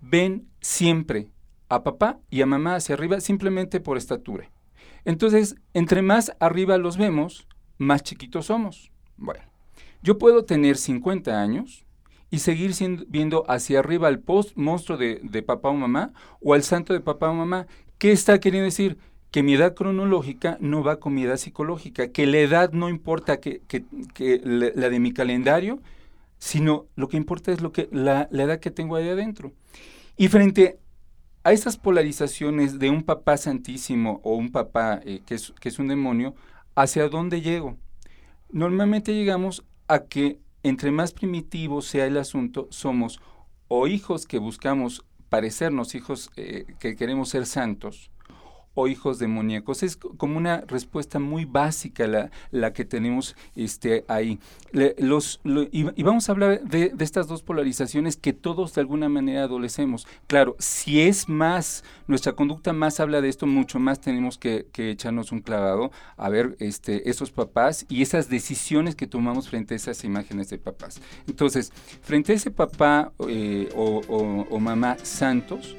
ven 0.00 0.48
siempre 0.60 1.30
a 1.68 1.82
papá 1.82 2.20
y 2.30 2.42
a 2.42 2.46
mamá 2.46 2.76
hacia 2.76 2.94
arriba 2.94 3.20
simplemente 3.20 3.80
por 3.80 3.96
estatura. 3.96 4.50
Entonces, 5.04 5.56
entre 5.74 6.02
más 6.02 6.32
arriba 6.38 6.78
los 6.78 6.96
vemos, 6.96 7.46
más 7.78 8.02
chiquitos 8.02 8.46
somos. 8.46 8.92
Bueno, 9.16 9.42
yo 10.02 10.18
puedo 10.18 10.44
tener 10.44 10.76
50 10.76 11.40
años 11.40 11.86
y 12.30 12.38
seguir 12.38 12.72
viendo 13.08 13.44
hacia 13.48 13.80
arriba 13.80 14.08
al 14.08 14.20
post 14.20 14.56
monstruo 14.56 14.96
de, 14.96 15.42
papá 15.46 15.68
o 15.68 15.74
mamá 15.74 16.12
o 16.40 16.54
al 16.54 16.62
santo 16.62 16.92
de 16.92 17.00
papá 17.00 17.30
o 17.30 17.34
mamá. 17.34 17.66
¿Qué 17.98 18.12
está 18.12 18.40
queriendo 18.40 18.64
decir? 18.64 18.98
Que 19.32 19.42
mi 19.42 19.54
edad 19.54 19.74
cronológica 19.74 20.58
no 20.60 20.84
va 20.84 21.00
con 21.00 21.14
mi 21.14 21.24
edad 21.24 21.38
psicológica, 21.38 22.12
que 22.12 22.26
la 22.26 22.38
edad 22.38 22.72
no 22.72 22.88
importa 22.88 23.40
que, 23.40 23.62
la, 24.44 24.88
de 24.88 25.00
mi 25.00 25.12
calendario, 25.12 25.80
sino 26.38 26.86
lo 26.94 27.08
que 27.08 27.16
importa 27.16 27.50
es 27.50 27.60
lo 27.60 27.72
que, 27.72 27.88
la, 27.90 28.28
la 28.30 28.44
edad 28.44 28.60
que 28.60 28.70
tengo 28.70 28.94
ahí 28.94 29.08
adentro. 29.08 29.52
Y 30.16 30.28
frente 30.28 30.78
a 31.44 31.52
esas 31.52 31.76
polarizaciones 31.76 32.78
de 32.78 32.90
un 32.90 33.02
papá 33.02 33.36
santísimo 33.36 34.20
o 34.22 34.36
un 34.36 34.52
papá 34.52 35.00
eh, 35.04 35.22
que, 35.26 35.34
es, 35.34 35.52
que 35.60 35.68
es 35.70 35.78
un 35.78 35.88
demonio, 35.88 36.34
¿hacia 36.76 37.08
dónde 37.08 37.40
llego? 37.40 37.76
Normalmente 38.50 39.14
llegamos 39.14 39.64
a 39.88 40.04
que 40.04 40.38
entre 40.62 40.92
más 40.92 41.12
primitivo 41.12 41.82
sea 41.82 42.06
el 42.06 42.16
asunto, 42.16 42.68
somos 42.70 43.20
o 43.68 43.86
hijos 43.88 44.26
que 44.26 44.38
buscamos 44.38 45.04
parecernos, 45.28 45.94
hijos 45.94 46.30
eh, 46.36 46.66
que 46.78 46.94
queremos 46.94 47.30
ser 47.30 47.46
santos, 47.46 48.10
o 48.74 48.88
hijos 48.88 49.18
demoníacos. 49.18 49.82
Es 49.82 49.96
como 49.96 50.36
una 50.36 50.62
respuesta 50.62 51.18
muy 51.18 51.44
básica 51.44 52.06
la, 52.06 52.30
la 52.50 52.72
que 52.72 52.84
tenemos 52.84 53.36
este, 53.56 54.04
ahí. 54.08 54.38
los, 54.72 55.40
y, 55.72 56.02
vamos 56.02 56.28
a 56.28 56.32
hablar 56.32 56.62
de, 56.62 56.92
estas 56.98 57.28
dos 57.28 57.42
polarizaciones 57.42 58.16
que 58.16 58.32
todos 58.32 58.74
de 58.74 58.80
alguna 58.80 59.08
manera 59.08 59.44
adolecemos. 59.44 60.06
Claro, 60.26 60.56
si 60.58 61.00
es 61.00 61.28
más, 61.28 61.84
nuestra 62.06 62.32
conducta 62.32 62.72
más 62.72 63.00
habla 63.00 63.20
de 63.20 63.28
esto, 63.28 63.46
mucho 63.46 63.78
más 63.78 64.00
tenemos 64.00 64.38
que, 64.38 64.66
echarnos 64.82 65.32
un 65.32 65.40
clavado 65.40 65.92
a 66.16 66.28
ver 66.28 66.56
este, 66.58 67.08
esos 67.08 67.30
papás 67.30 67.86
y 67.88 68.02
esas 68.02 68.28
decisiones 68.28 68.96
que 68.96 69.06
tomamos 69.06 69.48
frente 69.48 69.74
a 69.74 69.76
esas 69.76 70.04
imágenes 70.04 70.50
de 70.50 70.58
papás. 70.58 71.00
Entonces, 71.28 71.72
frente 72.02 72.32
a 72.32 72.36
ese 72.36 72.50
papá 72.50 73.12
eh, 73.28 73.68
o 73.74 74.58
mamá 74.60 74.96
santos, 75.02 75.76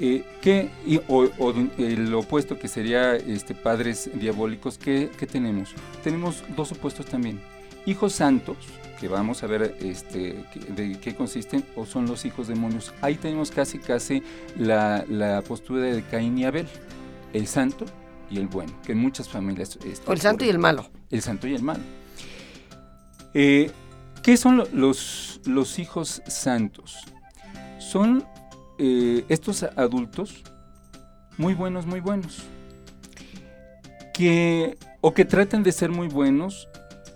eh, 0.00 0.24
¿qué, 0.40 0.70
o, 1.08 1.24
el 1.78 2.14
opuesto 2.14 2.58
que 2.58 2.68
sería 2.68 3.16
este, 3.16 3.54
padres 3.54 4.10
diabólicos, 4.14 4.78
¿qué, 4.78 5.10
tenemos? 5.30 5.74
Tenemos 6.02 6.42
dos 6.56 6.72
opuestos 6.72 7.06
también. 7.06 7.40
Hijos 7.86 8.12
santos, 8.12 8.56
que 9.00 9.08
vamos 9.08 9.42
a 9.42 9.46
ver 9.46 9.76
este, 9.80 10.44
de 10.68 10.98
qué 11.00 11.14
consisten, 11.14 11.64
o 11.76 11.86
son 11.86 12.06
los 12.06 12.24
hijos 12.24 12.48
demonios. 12.48 12.92
Ahí 13.00 13.14
tenemos 13.14 13.50
casi 13.50 13.78
casi 13.78 14.22
la, 14.56 15.42
postura 15.46 15.82
de 15.82 16.02
Caín 16.02 16.36
y 16.38 16.44
Abel, 16.44 16.68
el 17.32 17.46
santo 17.46 17.84
y 18.30 18.38
el 18.38 18.46
bueno, 18.46 18.72
que 18.84 18.92
en 18.92 18.98
muchas 18.98 19.28
familias... 19.28 19.78
O 20.06 20.12
el 20.12 20.20
santo 20.20 20.44
y 20.44 20.48
el 20.48 20.58
malo. 20.58 20.90
El 21.10 21.22
santo 21.22 21.46
y 21.48 21.54
el 21.54 21.62
malo. 21.62 21.82
Eh, 23.32 23.70
¿Qué 24.22 24.36
son 24.36 24.64
los, 24.72 25.40
los 25.46 25.78
hijos 25.78 26.22
santos? 26.26 26.98
son 27.88 28.24
eh, 28.78 29.24
estos 29.28 29.62
adultos 29.62 30.42
muy 31.36 31.54
buenos, 31.54 31.86
muy 31.86 32.00
buenos, 32.00 32.42
que 34.14 34.76
o 35.00 35.14
que 35.14 35.24
tratan 35.24 35.62
de 35.62 35.72
ser 35.72 35.90
muy 35.90 36.08
buenos 36.08 36.68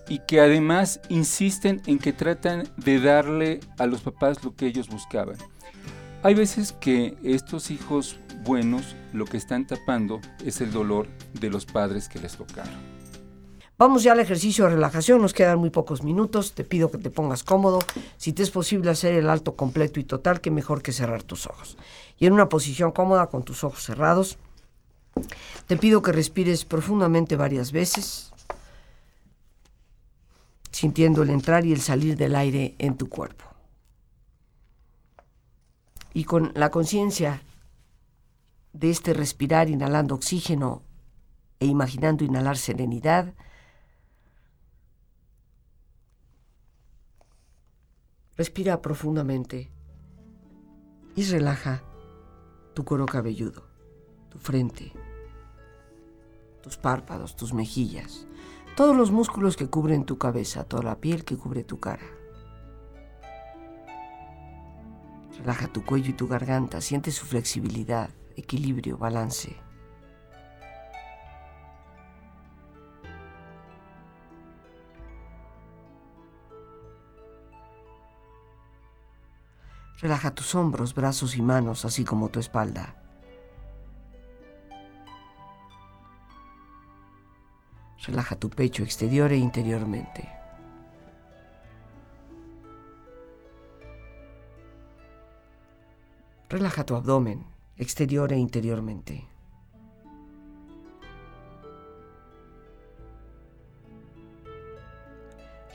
y 0.08 0.20
que 0.20 0.40
además 0.40 1.00
insisten 1.08 1.82
en 1.86 1.98
que 1.98 2.12
tratan 2.12 2.64
de 2.76 3.00
darle 3.00 3.60
a 3.78 3.86
los 3.86 4.02
papás 4.02 4.44
lo 4.44 4.54
que 4.54 4.66
ellos 4.66 4.88
buscaban. 4.88 5.36
Hay 6.22 6.34
veces 6.34 6.72
que 6.72 7.16
estos 7.24 7.70
hijos 7.70 8.18
buenos 8.44 8.94
lo 9.12 9.24
que 9.24 9.36
están 9.36 9.66
tapando 9.66 10.20
es 10.44 10.60
el 10.60 10.70
dolor 10.70 11.08
de 11.32 11.50
los 11.50 11.66
padres 11.66 12.08
que 12.08 12.20
les 12.20 12.36
tocaron. 12.36 12.91
Vamos 13.82 14.04
ya 14.04 14.12
al 14.12 14.20
ejercicio 14.20 14.62
de 14.62 14.76
relajación, 14.76 15.20
nos 15.20 15.34
quedan 15.34 15.58
muy 15.58 15.70
pocos 15.70 16.04
minutos, 16.04 16.52
te 16.52 16.62
pido 16.62 16.92
que 16.92 16.98
te 16.98 17.10
pongas 17.10 17.42
cómodo, 17.42 17.80
si 18.16 18.32
te 18.32 18.44
es 18.44 18.52
posible 18.52 18.92
hacer 18.92 19.14
el 19.14 19.28
alto 19.28 19.56
completo 19.56 19.98
y 19.98 20.04
total, 20.04 20.40
que 20.40 20.52
mejor 20.52 20.82
que 20.82 20.92
cerrar 20.92 21.24
tus 21.24 21.48
ojos. 21.48 21.76
Y 22.16 22.26
en 22.26 22.32
una 22.32 22.48
posición 22.48 22.92
cómoda 22.92 23.26
con 23.26 23.42
tus 23.42 23.64
ojos 23.64 23.82
cerrados, 23.82 24.38
te 25.66 25.76
pido 25.76 26.00
que 26.00 26.12
respires 26.12 26.64
profundamente 26.64 27.34
varias 27.34 27.72
veces, 27.72 28.32
sintiendo 30.70 31.24
el 31.24 31.30
entrar 31.30 31.66
y 31.66 31.72
el 31.72 31.80
salir 31.80 32.16
del 32.16 32.36
aire 32.36 32.76
en 32.78 32.96
tu 32.96 33.08
cuerpo. 33.08 33.46
Y 36.14 36.22
con 36.22 36.52
la 36.54 36.70
conciencia 36.70 37.42
de 38.74 38.90
este 38.90 39.12
respirar 39.12 39.68
inhalando 39.68 40.14
oxígeno 40.14 40.82
e 41.58 41.66
imaginando 41.66 42.22
inhalar 42.22 42.56
serenidad, 42.56 43.34
Respira 48.36 48.80
profundamente 48.80 49.70
y 51.14 51.24
relaja 51.24 51.82
tu 52.72 52.82
cuero 52.84 53.04
cabelludo, 53.04 53.64
tu 54.30 54.38
frente, 54.38 54.92
tus 56.62 56.78
párpados, 56.78 57.36
tus 57.36 57.52
mejillas, 57.52 58.26
todos 58.74 58.96
los 58.96 59.10
músculos 59.10 59.56
que 59.56 59.68
cubren 59.68 60.06
tu 60.06 60.16
cabeza, 60.16 60.64
toda 60.64 60.82
la 60.82 60.98
piel 60.98 61.26
que 61.26 61.36
cubre 61.36 61.62
tu 61.62 61.78
cara. 61.78 62.06
Relaja 65.36 65.68
tu 65.68 65.84
cuello 65.84 66.10
y 66.10 66.14
tu 66.14 66.26
garganta, 66.26 66.80
siente 66.80 67.10
su 67.10 67.26
flexibilidad, 67.26 68.08
equilibrio, 68.36 68.96
balance. 68.96 69.56
Relaja 80.02 80.34
tus 80.34 80.56
hombros, 80.56 80.96
brazos 80.96 81.36
y 81.36 81.42
manos, 81.42 81.84
así 81.84 82.04
como 82.04 82.28
tu 82.28 82.40
espalda. 82.40 82.96
Relaja 88.04 88.34
tu 88.34 88.50
pecho 88.50 88.82
exterior 88.82 89.30
e 89.30 89.36
interiormente. 89.36 90.28
Relaja 96.48 96.84
tu 96.84 96.96
abdomen, 96.96 97.46
exterior 97.76 98.32
e 98.32 98.38
interiormente. 98.38 99.28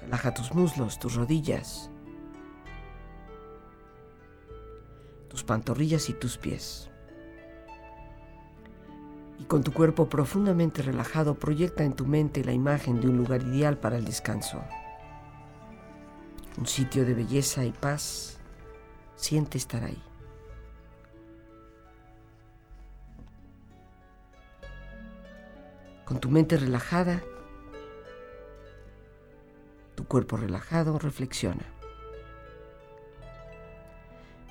Relaja 0.01 0.33
tus 0.33 0.53
muslos, 0.53 0.99
tus 0.99 1.15
rodillas, 1.15 1.89
tus 5.37 5.43
pantorrillas 5.43 6.09
y 6.09 6.13
tus 6.13 6.35
pies. 6.35 6.89
Y 9.37 9.43
con 9.43 9.63
tu 9.63 9.71
cuerpo 9.71 10.09
profundamente 10.09 10.81
relajado 10.81 11.35
proyecta 11.35 11.83
en 11.83 11.93
tu 11.93 12.07
mente 12.07 12.43
la 12.43 12.53
imagen 12.53 12.99
de 12.99 13.07
un 13.07 13.17
lugar 13.17 13.43
ideal 13.43 13.77
para 13.77 13.97
el 13.97 14.05
descanso. 14.05 14.63
Un 16.57 16.65
sitio 16.65 17.05
de 17.05 17.13
belleza 17.13 17.63
y 17.65 17.71
paz. 17.71 18.39
Siente 19.15 19.59
estar 19.59 19.83
ahí. 19.83 20.01
Con 26.03 26.19
tu 26.19 26.31
mente 26.31 26.57
relajada, 26.57 27.21
tu 29.93 30.07
cuerpo 30.07 30.35
relajado, 30.35 30.97
reflexiona. 30.97 31.76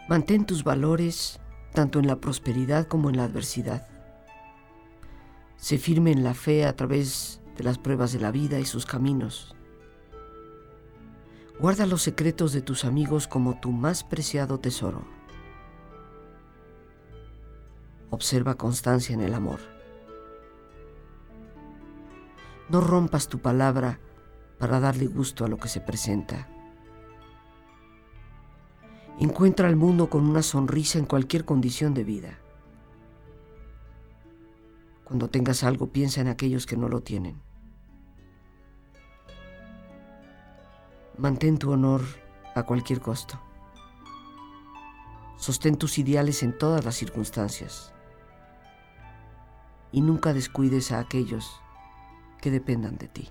Mantén 0.09 0.47
tus 0.47 0.63
valores 0.63 1.41
tanto 1.73 1.99
en 1.99 2.07
la 2.07 2.21
prosperidad 2.21 2.87
como 2.87 3.11
en 3.11 3.17
la 3.17 3.25
adversidad. 3.25 3.89
Sé 5.57 5.79
firme 5.79 6.13
en 6.13 6.23
la 6.23 6.35
fe 6.35 6.65
a 6.65 6.77
través 6.77 7.41
de 7.57 7.65
las 7.65 7.79
pruebas 7.79 8.13
de 8.13 8.21
la 8.21 8.31
vida 8.31 8.61
y 8.61 8.65
sus 8.65 8.87
caminos. 8.87 9.55
Guarda 11.59 11.87
los 11.87 12.03
secretos 12.03 12.53
de 12.53 12.63
tus 12.63 12.85
amigos 12.85 13.27
como 13.27 13.59
tu 13.59 13.73
más 13.73 14.05
preciado 14.05 14.61
tesoro. 14.61 15.05
Observa 18.11 18.55
constancia 18.55 19.13
en 19.13 19.23
el 19.23 19.35
amor. 19.35 19.61
No 22.69 22.81
rompas 22.81 23.29
tu 23.29 23.41
palabra 23.41 23.99
para 24.59 24.81
darle 24.81 25.07
gusto 25.07 25.45
a 25.45 25.49
lo 25.49 25.57
que 25.57 25.69
se 25.69 25.81
presenta. 25.81 26.49
Encuentra 29.19 29.67
al 29.69 29.77
mundo 29.77 30.11
con 30.11 30.29
una 30.29 30.43
sonrisa 30.43 30.99
en 30.99 31.07
cualquier 31.07 31.47
condición 31.47 31.95
de 31.95 32.05
vida. 32.05 32.39
Cuando 35.05 35.31
tengas 35.31 35.65
algo, 35.65 35.87
piensa 35.87 36.21
en 36.21 36.29
aquellos 36.29 36.67
que 36.67 36.77
no 36.77 36.89
lo 36.89 37.01
tienen. 37.01 37.41
Mantén 41.17 41.59
tu 41.59 41.73
honor 41.73 42.03
a 42.55 42.65
cualquier 42.65 43.01
costo. 43.01 43.41
Sostén 45.39 45.77
tus 45.77 45.97
ideales 45.97 46.43
en 46.43 46.59
todas 46.59 46.85
las 46.85 46.97
circunstancias. 46.97 47.95
Y 49.93 50.03
nunca 50.03 50.35
descuides 50.35 50.93
a 50.93 50.99
aquellos 50.99 51.63
que 52.43 52.51
dependan 52.51 52.99
de 52.99 53.09
ti. 53.09 53.31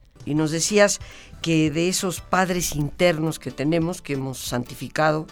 Y 0.25 0.35
nos 0.35 0.51
decías 0.51 0.99
que 1.41 1.71
de 1.71 1.89
esos 1.89 2.21
padres 2.21 2.75
internos 2.75 3.39
que 3.39 3.51
tenemos, 3.51 4.01
que 4.01 4.13
hemos 4.13 4.37
santificado 4.37 5.27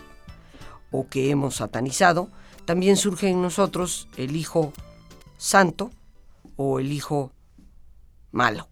o 0.92 1.08
que 1.08 1.30
hemos 1.30 1.56
satanizado, 1.56 2.30
también 2.66 2.98
surge 2.98 3.30
en 3.30 3.42
nosotros 3.42 4.08
el 4.18 4.36
hijo 4.36 4.74
santo 5.38 5.92
o 6.56 6.80
el 6.80 6.92
hijo 6.92 7.32
malo. 8.32 8.68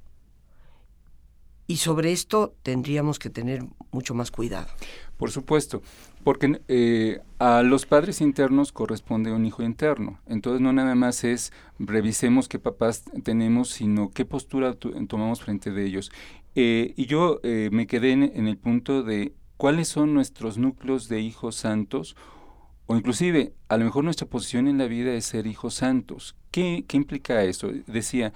Y 1.67 1.77
sobre 1.77 2.13
esto 2.13 2.55
tendríamos 2.63 3.19
que 3.19 3.29
tener 3.29 3.61
mucho 3.91 4.13
más 4.13 4.31
cuidado. 4.31 4.67
Por 5.17 5.31
supuesto, 5.31 5.81
porque 6.23 6.61
eh, 6.69 7.19
a 7.39 7.61
los 7.61 7.85
padres 7.85 8.21
internos 8.21 8.71
corresponde 8.71 9.33
un 9.33 9.45
hijo 9.45 9.63
interno. 9.63 10.19
Entonces 10.27 10.61
no 10.61 10.71
nada 10.71 10.95
más 10.95 11.25
es 11.25 11.51
revisemos 11.77 12.47
qué 12.47 12.57
papás 12.57 13.03
tenemos, 13.23 13.69
sino 13.69 14.11
qué 14.11 14.23
postura 14.23 14.75
tomamos 14.75 15.41
frente 15.41 15.71
de 15.71 15.85
ellos. 15.85 16.11
Eh, 16.55 16.93
y 16.95 17.05
yo 17.05 17.41
eh, 17.43 17.69
me 17.71 17.85
quedé 17.85 18.11
en, 18.11 18.47
el 18.47 18.57
punto 18.57 19.03
de 19.03 19.33
cuáles 19.57 19.89
son 19.89 20.13
nuestros 20.13 20.57
núcleos 20.57 21.09
de 21.09 21.19
hijos 21.19 21.55
santos, 21.55 22.15
o 22.85 22.95
inclusive 22.95 23.53
a 23.67 23.77
lo 23.77 23.83
mejor 23.83 24.05
nuestra 24.05 24.27
posición 24.27 24.67
en 24.67 24.77
la 24.77 24.87
vida 24.87 25.13
es 25.13 25.25
ser 25.25 25.47
hijos 25.47 25.73
santos. 25.73 26.37
¿Qué, 26.51 26.85
qué 26.87 26.95
implica 26.95 27.43
eso? 27.43 27.71
Decía, 27.87 28.31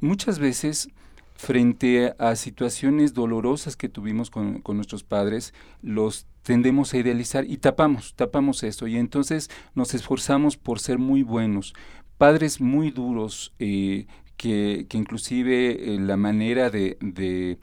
muchas 0.00 0.38
veces 0.38 0.88
frente 1.34 2.14
a 2.18 2.36
situaciones 2.36 3.12
dolorosas 3.12 3.76
que 3.76 3.88
tuvimos 3.88 4.30
con, 4.30 4.62
nuestros 4.66 5.02
padres, 5.02 5.52
los 5.82 6.26
tendemos 6.42 6.94
a 6.94 6.98
idealizar 6.98 7.44
y 7.44 7.56
tapamos, 7.56 8.14
tapamos 8.14 8.62
eso. 8.62 8.86
Y 8.86 8.96
entonces 8.96 9.50
nos 9.74 9.94
esforzamos 9.94 10.56
por 10.56 10.80
ser 10.80 10.98
muy 10.98 11.22
buenos. 11.22 11.74
Padres 12.18 12.60
muy 12.60 12.90
duros, 12.90 13.52
eh, 13.58 14.06
que, 14.36 14.86
que, 14.88 14.96
inclusive 14.96 15.94
eh, 15.94 16.00
la 16.00 16.16
manera 16.16 16.70
de, 16.70 16.96
de 17.00 17.58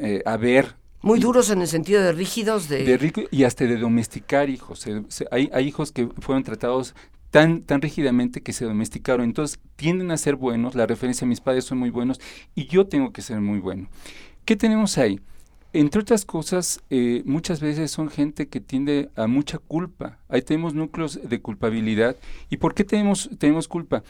eh, 0.00 0.22
haber 0.26 0.76
Muy 1.02 1.20
duros 1.20 1.50
en 1.50 1.60
el 1.60 1.68
sentido 1.68 2.02
de 2.02 2.12
rígidos. 2.12 2.68
De, 2.68 2.84
de 2.84 2.96
rico 2.96 3.22
y 3.30 3.44
hasta 3.44 3.64
de 3.64 3.76
domesticar 3.76 4.50
hijos. 4.50 4.84
hay, 5.30 5.50
hay 5.52 5.68
hijos 5.68 5.92
que 5.92 6.08
fueron 6.20 6.42
tratados 6.42 6.94
tan, 7.34 7.62
tan 7.62 7.82
rígidamente 7.82 8.42
que 8.42 8.52
se 8.52 8.64
domesticaron. 8.64 9.24
Entonces 9.24 9.58
tienden 9.74 10.12
a 10.12 10.16
ser 10.16 10.36
buenos, 10.36 10.76
la 10.76 10.86
referencia 10.86 11.24
a 11.24 11.28
mis 11.28 11.40
padres 11.40 11.64
son 11.64 11.78
muy 11.78 11.90
buenos 11.90 12.20
y 12.54 12.68
yo 12.68 12.86
tengo 12.86 13.12
que 13.12 13.22
ser 13.22 13.40
muy 13.40 13.58
bueno. 13.58 13.88
¿Qué 14.44 14.54
tenemos 14.54 14.98
ahí? 14.98 15.18
Entre 15.72 16.00
otras 16.00 16.24
cosas, 16.24 16.80
eh, 16.90 17.24
muchas 17.26 17.60
veces 17.60 17.90
son 17.90 18.08
gente 18.08 18.46
que 18.46 18.60
tiende 18.60 19.10
a 19.16 19.26
mucha 19.26 19.58
culpa. 19.58 20.20
Ahí 20.28 20.42
tenemos 20.42 20.74
núcleos 20.74 21.18
de 21.28 21.40
culpabilidad. 21.40 22.14
¿Y 22.50 22.58
por 22.58 22.72
qué 22.72 22.84
tenemos, 22.84 23.28
tenemos 23.36 23.66
culpa? 23.66 24.04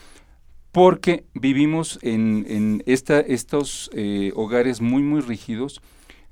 Porque 0.71 1.25
vivimos 1.33 1.99
en, 2.03 2.45
en 2.47 2.83
esta, 2.85 3.21
estos 3.21 3.91
eh, 3.95 4.33
hogares 4.37 4.83
muy, 4.83 5.03
muy 5.03 5.23
rígidos, 5.23 5.81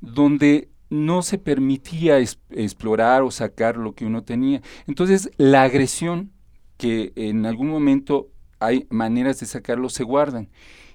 donde 0.03 0.69
no 0.91 1.23
se 1.23 1.39
permitía 1.39 2.19
explorar 2.19 3.23
o 3.23 3.31
sacar 3.31 3.79
lo 3.79 3.95
que 3.95 4.05
uno 4.05 4.25
tenía. 4.25 4.61
Entonces, 4.87 5.31
la 5.39 5.63
agresión, 5.63 6.33
que 6.83 7.13
en 7.15 7.47
algún 7.47 7.69
momento 7.69 8.29
hay 8.59 8.89
maneras 8.91 9.39
de 9.39 9.47
sacarlo, 9.47 9.89
se 9.89 10.03
guardan. 10.03 10.49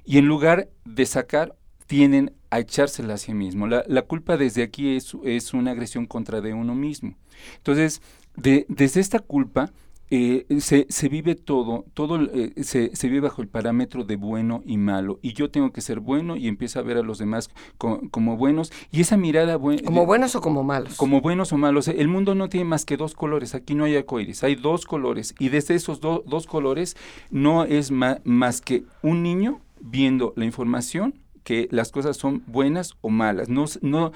Y 0.03 0.17
en 0.17 0.25
lugar 0.25 0.67
de 0.83 1.05
sacar, 1.05 1.55
tienen 1.85 2.33
a 2.49 2.59
echársela 2.59 3.13
a 3.13 3.17
sí 3.17 3.33
mismo. 3.33 3.67
La, 3.67 3.85
la 3.87 4.01
culpa 4.01 4.35
desde 4.35 4.63
aquí 4.63 4.97
es, 4.97 5.15
es, 5.23 5.53
una 5.53 5.71
agresión 5.71 6.05
contra 6.05 6.41
de 6.41 6.53
uno 6.53 6.75
mismo. 6.75 7.15
Entonces, 7.55 8.01
de, 8.35 8.65
desde 8.67 8.99
esta 8.99 9.19
culpa 9.19 9.71
eh, 10.09 10.45
se, 10.59 10.85
se, 10.89 11.09
vive 11.09 11.35
todo, 11.35 11.85
todo 11.93 12.21
eh, 12.21 12.53
se, 12.63 12.95
se, 12.95 13.07
vive 13.09 13.21
bajo 13.21 13.41
el 13.41 13.47
parámetro 13.47 14.05
de 14.05 14.15
bueno 14.15 14.63
y 14.65 14.77
malo. 14.77 15.19
Y 15.21 15.33
yo 15.33 15.51
tengo 15.51 15.71
que 15.71 15.81
ser 15.81 15.99
bueno 15.99 16.37
y 16.37 16.47
empiezo 16.47 16.79
a 16.79 16.83
ver 16.83 16.97
a 16.97 17.01
los 17.01 17.17
demás 17.17 17.49
como 17.77 18.37
buenos. 18.37 18.71
Y 18.91 19.01
esa 19.01 19.17
mirada... 19.17 19.59
¿Como 19.59 20.05
buenos 20.05 20.35
o 20.35 20.41
como 20.41 20.63
malos? 20.63 20.95
Como 20.95 21.21
buenos 21.21 21.51
o 21.51 21.57
malos. 21.57 21.87
El 21.87 22.07
mundo 22.07 22.35
no 22.35 22.49
tiene 22.49 22.65
más 22.65 22.85
que 22.85 22.97
dos 22.97 23.15
colores. 23.15 23.53
Aquí 23.55 23.75
no 23.75 23.83
hay 23.83 23.95
arcoíris, 23.95 24.43
hay 24.43 24.55
dos 24.55 24.85
colores. 24.85 25.35
Y 25.39 25.49
desde 25.49 25.75
esos 25.75 25.99
dos 25.99 26.47
colores 26.47 26.95
no 27.29 27.65
es 27.65 27.91
más 27.91 28.61
que 28.61 28.83
un 29.01 29.23
niño 29.23 29.59
viendo 29.81 30.33
la 30.35 30.45
información 30.45 31.15
que 31.43 31.69
las 31.71 31.91
cosas 31.91 32.17
son 32.17 32.43
buenas 32.45 32.95
o 32.99 33.09
malas. 33.09 33.47
No, 33.47 33.65
no, 33.81 34.11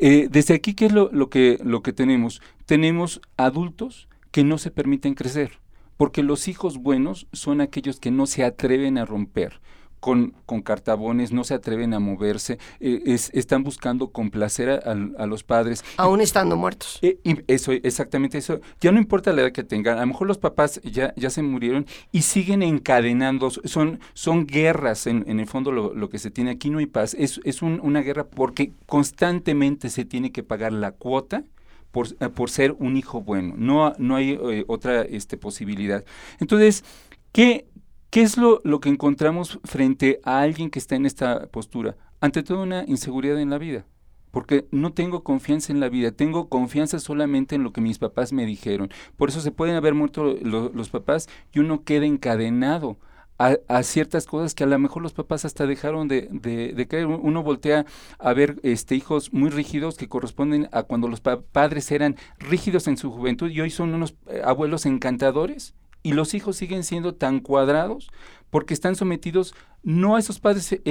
eh, 0.00 0.28
desde 0.30 0.54
aquí, 0.54 0.74
¿qué 0.74 0.86
es 0.86 0.92
lo, 0.92 1.10
lo, 1.12 1.28
que, 1.28 1.58
lo 1.64 1.82
que 1.82 1.92
tenemos? 1.92 2.40
Tenemos 2.66 3.20
adultos 3.36 4.07
que 4.30 4.44
no 4.44 4.58
se 4.58 4.70
permiten 4.70 5.14
crecer, 5.14 5.58
porque 5.96 6.22
los 6.22 6.48
hijos 6.48 6.78
buenos 6.78 7.26
son 7.32 7.60
aquellos 7.60 8.00
que 8.00 8.10
no 8.10 8.26
se 8.26 8.44
atreven 8.44 8.98
a 8.98 9.04
romper, 9.04 9.60
con, 10.00 10.34
con 10.46 10.62
cartabones, 10.62 11.32
no 11.32 11.44
se 11.44 11.54
atreven 11.54 11.94
a 11.94 11.98
moverse, 11.98 12.58
eh, 12.80 13.02
están 13.32 13.64
buscando 13.64 14.10
complacer 14.10 14.70
a, 14.70 15.26
los 15.26 15.42
padres. 15.42 15.84
Aún 15.96 16.20
estando 16.20 16.56
muertos. 16.56 16.98
Eh, 17.02 17.18
y 17.24 17.38
eso, 17.46 17.72
exactamente 17.72 18.38
eso. 18.38 18.60
Ya 18.80 18.92
no 18.92 18.98
importa 18.98 19.32
la 19.32 19.42
edad 19.42 19.52
que 19.52 19.64
tengan, 19.64 19.98
a 19.98 20.02
lo 20.02 20.06
mejor 20.06 20.28
los 20.28 20.38
papás 20.38 20.80
ya, 20.82 21.12
ya 21.16 21.30
se 21.30 21.42
murieron 21.42 21.86
y 22.12 22.22
siguen 22.22 22.62
encadenando, 22.62 23.50
son, 23.50 24.00
son 24.14 24.46
guerras 24.46 25.06
en, 25.06 25.24
en 25.28 25.40
el 25.40 25.46
fondo 25.46 25.72
lo, 25.72 26.08
que 26.08 26.18
se 26.18 26.30
tiene 26.30 26.50
aquí, 26.52 26.70
no 26.70 26.78
hay 26.78 26.86
paz, 26.86 27.14
es, 27.18 27.40
es 27.44 27.60
una 27.62 28.00
guerra 28.00 28.24
porque 28.24 28.72
constantemente 28.86 29.90
se 29.90 30.04
tiene 30.04 30.32
que 30.32 30.42
pagar 30.42 30.72
la 30.72 30.92
cuota. 30.92 31.44
Por, 31.90 32.08
eh, 32.20 32.28
por 32.28 32.50
ser 32.50 32.76
un 32.78 32.96
hijo 32.96 33.22
bueno, 33.22 33.54
no, 33.56 33.94
no 33.98 34.16
hay 34.16 34.38
otra 34.66 35.02
este, 35.02 35.36
posibilidad. 35.36 36.04
Entonces, 36.38 36.84
¿qué, 37.32 37.66
¿Qué 38.10 38.22
es 38.22 38.38
lo, 38.38 38.62
lo, 38.64 38.80
que 38.80 38.88
encontramos 38.88 39.58
frente 39.64 40.18
a 40.24 40.40
alguien 40.40 40.70
que 40.70 40.78
está 40.78 40.96
en 40.96 41.04
esta 41.04 41.46
postura? 41.48 41.96
Ante 42.20 42.42
todo 42.42 42.62
una 42.62 42.84
inseguridad 42.86 43.38
en 43.38 43.50
la 43.50 43.58
vida, 43.58 43.84
porque 44.30 44.66
no 44.70 44.94
tengo 44.94 45.22
confianza 45.22 45.72
en 45.74 45.80
la 45.80 45.90
vida, 45.90 46.10
tengo 46.10 46.48
confianza 46.48 47.00
solamente 47.00 47.54
en 47.54 47.64
lo 47.64 47.72
que 47.72 47.82
mis 47.82 47.98
papás 47.98 48.32
me 48.32 48.46
dijeron. 48.46 48.90
Por 49.18 49.28
eso 49.28 49.42
se 49.42 49.50
pueden 49.50 49.76
haber 49.76 49.92
muerto 49.92 50.24
los 50.42 50.88
papás 50.88 51.28
y 51.52 51.58
uno 51.58 51.84
queda 51.84 52.06
encadenado 52.06 52.96
a, 53.38 53.82
ciertas 53.84 54.26
cosas 54.26 54.54
que 54.54 54.64
a 54.64 54.66
lo 54.66 54.78
mejor 54.78 55.02
los 55.02 55.12
papás 55.12 55.44
hasta 55.44 55.66
dejaron 55.66 56.08
de, 56.08 56.28
de, 56.30 56.88
caer. 56.88 57.06
Uno 57.06 57.42
voltea 57.42 57.86
a 58.18 58.32
ver 58.32 58.58
este, 58.64 58.96
hijos 58.96 59.32
muy 59.32 59.50
rígidos 59.50 59.96
que 59.96 60.08
corresponden 60.08 60.68
a 60.72 60.82
cuando 60.82 61.08
los 61.08 61.20
padres 61.20 61.90
eran 61.92 62.16
rígidos 62.38 62.88
en 62.88 62.96
su 62.96 63.10
juventud 63.10 63.50
y 63.50 63.60
hoy 63.60 63.70
son 63.70 63.94
unos 63.94 64.14
eh, 64.26 64.42
abuelos 64.44 64.86
encantadores 64.86 65.74
y 66.02 66.12
los 66.12 66.34
hijos 66.34 66.56
siguen 66.56 66.84
siendo 66.84 67.14
tan 67.14 67.40
cuadrados 67.40 68.10
porque 68.50 68.74
están 68.74 68.96
sometidos 68.96 69.54
no 69.82 70.16
a 70.16 70.18
esos 70.18 70.40
padres 70.40 70.72
eh, 70.72 70.82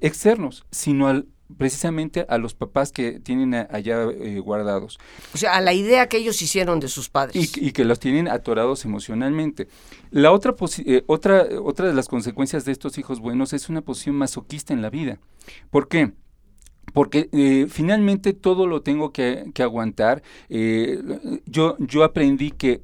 externos, 0.00 0.64
sino 0.70 1.08
al, 1.08 1.26
precisamente 1.56 2.26
a 2.28 2.38
los 2.38 2.54
papás 2.54 2.92
que 2.92 3.20
tienen 3.20 3.54
allá 3.54 4.04
eh, 4.10 4.40
guardados. 4.40 4.98
O 5.34 5.38
sea, 5.38 5.54
a 5.54 5.60
la 5.60 5.72
idea 5.72 6.08
que 6.08 6.16
ellos 6.16 6.40
hicieron 6.42 6.80
de 6.80 6.88
sus 6.88 7.10
padres. 7.10 7.56
Y, 7.56 7.72
que 7.72 7.84
los 7.84 8.00
tienen 8.00 8.28
atorados 8.28 8.84
emocionalmente. 8.84 9.68
La 10.10 10.32
otra, 10.32 10.54
eh, 10.86 11.04
otra, 11.06 11.46
otra 11.62 11.86
de 11.86 11.94
las 11.94 12.08
consecuencias 12.08 12.64
de 12.64 12.72
estos 12.72 12.98
hijos 12.98 13.20
buenos 13.20 13.52
es 13.52 13.68
una 13.68 13.82
posición 13.82 14.16
masoquista 14.16 14.72
en 14.72 14.82
la 14.82 14.90
vida. 14.90 15.18
¿Por 15.70 15.88
qué? 15.88 16.12
Porque 16.94 17.28
eh, 17.32 17.66
finalmente 17.68 18.32
todo 18.32 18.66
lo 18.68 18.80
tengo 18.80 19.12
que, 19.12 19.44
aguantar. 19.58 20.22
Eh, 20.48 21.02
yo, 21.44 21.76
yo 21.80 22.04
aprendí 22.04 22.52
que, 22.52 22.80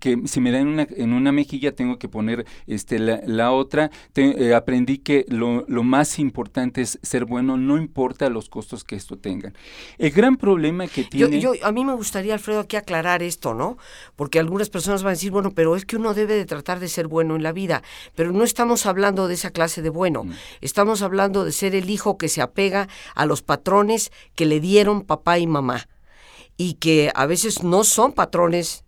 que 0.00 0.22
si 0.24 0.40
me 0.40 0.50
dan 0.50 0.66
una, 0.66 0.86
en 0.90 1.12
una 1.12 1.32
mejilla 1.32 1.72
tengo 1.72 1.98
que 1.98 2.08
poner 2.08 2.46
este, 2.66 2.98
la, 2.98 3.52
otra. 3.52 3.90
Eh, 4.14 4.54
aprendí 4.54 4.98
que 4.98 5.26
lo, 5.28 5.66
lo, 5.68 5.82
más 5.82 6.18
importante 6.18 6.80
es 6.80 6.98
ser 7.02 7.26
bueno, 7.26 7.58
no 7.58 7.76
importa 7.76 8.30
los 8.30 8.48
costos 8.48 8.84
que 8.84 8.96
esto 8.96 9.18
tengan. 9.18 9.54
El 9.98 10.12
gran 10.12 10.36
problema 10.36 10.86
que 10.86 11.04
tiene... 11.04 11.38
Yo, 11.38 11.52
a 11.62 11.72
mí 11.72 11.84
me 11.84 11.94
gustaría, 11.94 12.32
Alfredo, 12.32 12.60
aquí 12.60 12.76
aclarar 12.76 13.22
esto, 13.22 13.52
¿no? 13.52 13.76
Porque 14.16 14.38
algunas 14.38 14.70
personas 14.70 15.02
van 15.02 15.10
a 15.10 15.14
decir, 15.14 15.30
bueno, 15.30 15.50
pero 15.50 15.76
es 15.76 15.84
que 15.84 15.96
uno 15.96 16.14
debe 16.14 16.34
de 16.36 16.46
tratar 16.46 16.80
de 16.80 16.88
ser 16.88 17.06
bueno 17.06 17.36
en 17.36 17.42
la 17.42 17.52
vida, 17.52 17.82
pero 18.14 18.32
no 18.32 18.44
estamos 18.44 18.86
hablando 18.86 19.28
de 19.28 19.34
esa 19.34 19.50
clase 19.50 19.82
de 19.82 19.90
bueno, 19.90 20.24
mm. 20.24 20.32
estamos 20.62 21.02
hablando 21.02 21.44
de 21.44 21.52
ser 21.52 21.74
el 21.74 21.90
hijo 21.90 22.16
que 22.16 22.30
se 22.30 22.40
apega 22.40 22.88
a 23.14 23.25
los 23.26 23.42
patrones 23.42 24.12
que 24.34 24.46
le 24.46 24.60
dieron 24.60 25.02
papá 25.02 25.38
y 25.38 25.46
mamá 25.46 25.88
y 26.56 26.74
que 26.74 27.12
a 27.14 27.26
veces 27.26 27.62
no 27.62 27.84
son 27.84 28.12
patrones 28.12 28.84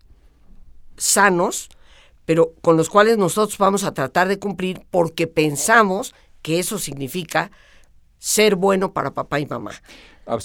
sanos, 0.97 1.69
pero 2.25 2.53
con 2.61 2.77
los 2.77 2.89
cuales 2.89 3.17
nosotros 3.17 3.57
vamos 3.57 3.83
a 3.83 3.93
tratar 3.93 4.27
de 4.27 4.39
cumplir 4.39 4.85
porque 4.91 5.27
pensamos 5.27 6.13
que 6.41 6.59
eso 6.59 6.79
significa 6.79 7.51
ser 8.17 8.55
bueno 8.55 8.93
para 8.93 9.13
papá 9.13 9.39
y 9.39 9.45
mamá. 9.45 9.71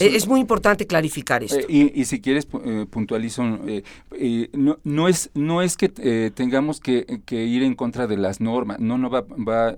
Eh, 0.01 0.17
es 0.17 0.27
muy 0.27 0.41
importante 0.41 0.87
clarificar 0.87 1.43
esto. 1.43 1.59
Eh, 1.69 1.93
y, 1.95 2.05
si 2.05 2.21
quieres, 2.21 2.47
eh, 2.65 2.87
puntualizo, 2.89 3.43
no, 3.45 4.79
no, 4.83 5.09
es, 5.09 5.31
no 5.35 5.63
es 5.63 5.77
que 5.77 5.89
tengamos 6.35 6.81
que, 6.81 7.05
ir 7.31 7.63
en 7.63 7.75
contra 7.75 8.07
de 8.07 8.17
las 8.17 8.41
normas, 8.41 8.79
no, 8.81 8.99
no 8.99 9.11
va, 9.11 9.23
va 9.23 9.77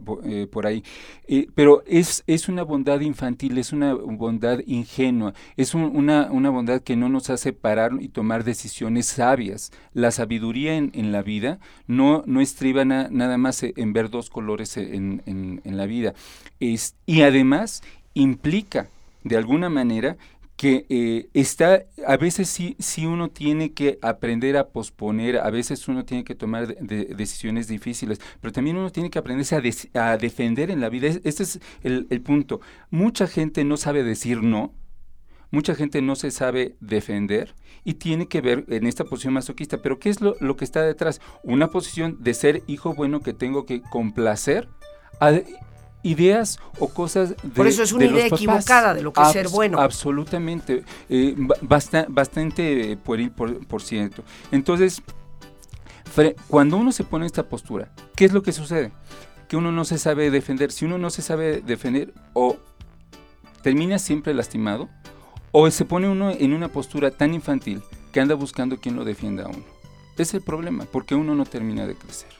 por 0.50 0.66
ahí, 0.66 0.82
pero 1.54 1.82
es, 1.86 2.22
es 2.26 2.48
una 2.48 2.62
bondad 2.62 3.00
infantil, 3.00 3.58
es 3.58 3.72
una 3.72 3.94
bondad 3.94 4.60
ingenua, 4.66 5.34
es 5.56 5.74
una, 5.74 6.30
una 6.30 6.50
bondad 6.50 6.82
que 6.82 6.96
no 6.96 7.08
nos 7.08 7.30
hace 7.30 7.52
parar 7.52 7.92
y 8.00 8.08
tomar 8.08 8.44
decisiones 8.44 9.06
sabias. 9.06 9.72
La 9.92 10.10
sabiduría 10.10 10.76
en, 10.76 10.90
en 10.94 11.12
la 11.12 11.22
vida 11.22 11.58
no, 11.86 12.22
no 12.26 12.40
estriba 12.40 12.84
nada 12.84 13.38
más 13.38 13.62
en 13.62 13.92
ver 13.92 14.10
dos 14.10 14.30
colores 14.30 14.76
en, 14.76 15.22
en, 15.26 15.60
en 15.64 15.76
la 15.76 15.86
vida. 15.86 16.14
Es, 16.60 16.94
y 17.06 17.22
además 17.22 17.82
implica 18.14 18.88
de 19.26 19.36
alguna 19.36 19.68
manera 19.68 20.16
que 20.56 20.86
eh, 20.88 21.28
está, 21.34 21.84
a 22.06 22.16
veces 22.16 22.48
sí, 22.48 22.76
sí 22.78 23.04
uno 23.04 23.28
tiene 23.28 23.72
que 23.72 23.98
aprender 24.00 24.56
a 24.56 24.68
posponer, 24.68 25.38
a 25.38 25.50
veces 25.50 25.86
uno 25.88 26.04
tiene 26.04 26.24
que 26.24 26.34
tomar 26.34 26.68
decisiones 26.78 27.68
difíciles, 27.68 28.20
pero 28.40 28.52
también 28.52 28.76
uno 28.76 28.90
tiene 28.90 29.10
que 29.10 29.18
aprenderse 29.18 29.56
a, 29.94 30.16
defender 30.16 30.70
en 30.70 30.80
la 30.80 30.88
vida. 30.88 31.08
Este 31.08 31.42
es 31.42 31.60
el, 31.82 32.06
punto. 32.22 32.60
Mucha 32.90 33.26
gente 33.26 33.64
no 33.64 33.76
sabe 33.76 34.02
decir 34.02 34.42
no, 34.42 34.72
mucha 35.50 35.74
gente 35.74 36.00
no 36.00 36.14
se 36.14 36.30
sabe 36.30 36.76
defender 36.80 37.54
y 37.84 37.94
tiene 37.94 38.28
que 38.28 38.40
ver 38.40 38.64
en 38.68 38.86
esta 38.86 39.04
posición 39.04 39.34
masoquista. 39.34 39.82
Pero 39.82 39.98
¿qué 39.98 40.08
es 40.08 40.20
lo, 40.20 40.36
lo 40.40 40.56
que 40.56 40.64
está 40.64 40.82
detrás? 40.82 41.20
Una 41.42 41.68
posición 41.68 42.16
de 42.20 42.32
ser 42.32 42.62
hijo 42.66 42.94
bueno 42.94 43.20
que 43.20 43.34
tengo 43.34 43.66
que 43.66 43.82
complacer 43.82 44.68
ideas 46.06 46.58
o 46.78 46.88
cosas 46.88 47.30
de 47.30 47.48
Por 47.48 47.66
eso 47.66 47.82
es 47.82 47.92
una 47.92 48.04
idea 48.04 48.26
equivocada 48.26 48.94
de 48.94 49.02
lo 49.02 49.12
que 49.12 49.22
es 49.22 49.32
ser 49.32 49.48
bueno. 49.48 49.80
Absolutamente, 49.80 50.84
eh, 51.08 51.34
bastante 51.62 52.96
pueril 53.02 53.30
por, 53.32 53.66
por 53.66 53.82
cierto. 53.82 54.22
Entonces, 54.52 55.02
cuando 56.48 56.76
uno 56.76 56.92
se 56.92 57.04
pone 57.04 57.24
en 57.24 57.26
esta 57.26 57.48
postura, 57.48 57.90
¿qué 58.14 58.24
es 58.24 58.32
lo 58.32 58.42
que 58.42 58.52
sucede? 58.52 58.92
Que 59.48 59.56
uno 59.56 59.72
no 59.72 59.84
se 59.84 59.98
sabe 59.98 60.30
defender. 60.30 60.72
Si 60.72 60.84
uno 60.84 60.96
no 60.96 61.10
se 61.10 61.22
sabe 61.22 61.60
defender, 61.60 62.14
o 62.32 62.56
termina 63.62 63.98
siempre 63.98 64.32
lastimado, 64.32 64.88
o 65.50 65.70
se 65.70 65.84
pone 65.84 66.08
uno 66.08 66.30
en 66.30 66.52
una 66.52 66.68
postura 66.68 67.10
tan 67.10 67.34
infantil 67.34 67.82
que 68.12 68.20
anda 68.20 68.34
buscando 68.34 68.78
quien 68.78 68.96
lo 68.96 69.04
defienda 69.04 69.44
a 69.44 69.48
uno. 69.48 69.64
Es 70.16 70.32
el 70.34 70.40
problema, 70.40 70.86
porque 70.90 71.14
uno 71.14 71.34
no 71.34 71.44
termina 71.44 71.86
de 71.86 71.94
crecer. 71.94 72.30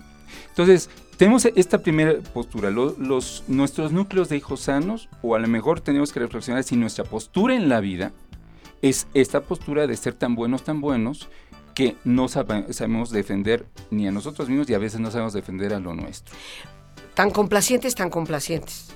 Entonces, 0.48 0.90
tenemos 1.16 1.46
esta 1.46 1.78
primera 1.78 2.20
postura, 2.34 2.70
los, 2.70 3.44
nuestros 3.48 3.92
núcleos 3.92 4.28
de 4.28 4.36
hijos 4.36 4.60
sanos, 4.60 5.08
o 5.22 5.34
a 5.34 5.38
lo 5.38 5.48
mejor 5.48 5.80
tenemos 5.80 6.12
que 6.12 6.20
reflexionar 6.20 6.62
si 6.64 6.76
nuestra 6.76 7.04
postura 7.04 7.54
en 7.54 7.68
la 7.68 7.80
vida 7.80 8.12
es 8.82 9.06
esta 9.14 9.40
postura 9.40 9.86
de 9.86 9.96
ser 9.96 10.14
tan 10.14 10.34
buenos, 10.34 10.62
tan 10.62 10.80
buenos, 10.80 11.28
que 11.74 11.96
no 12.04 12.28
sabemos 12.28 13.10
defender 13.10 13.66
ni 13.90 14.06
a 14.06 14.10
nosotros 14.10 14.48
mismos 14.48 14.68
y 14.70 14.74
a 14.74 14.78
veces 14.78 15.00
no 15.00 15.10
sabemos 15.10 15.32
defender 15.32 15.74
a 15.74 15.80
lo 15.80 15.94
nuestro. 15.94 16.34
Tan 17.14 17.30
complacientes, 17.30 17.94
tan 17.94 18.10
complacientes. 18.10 18.94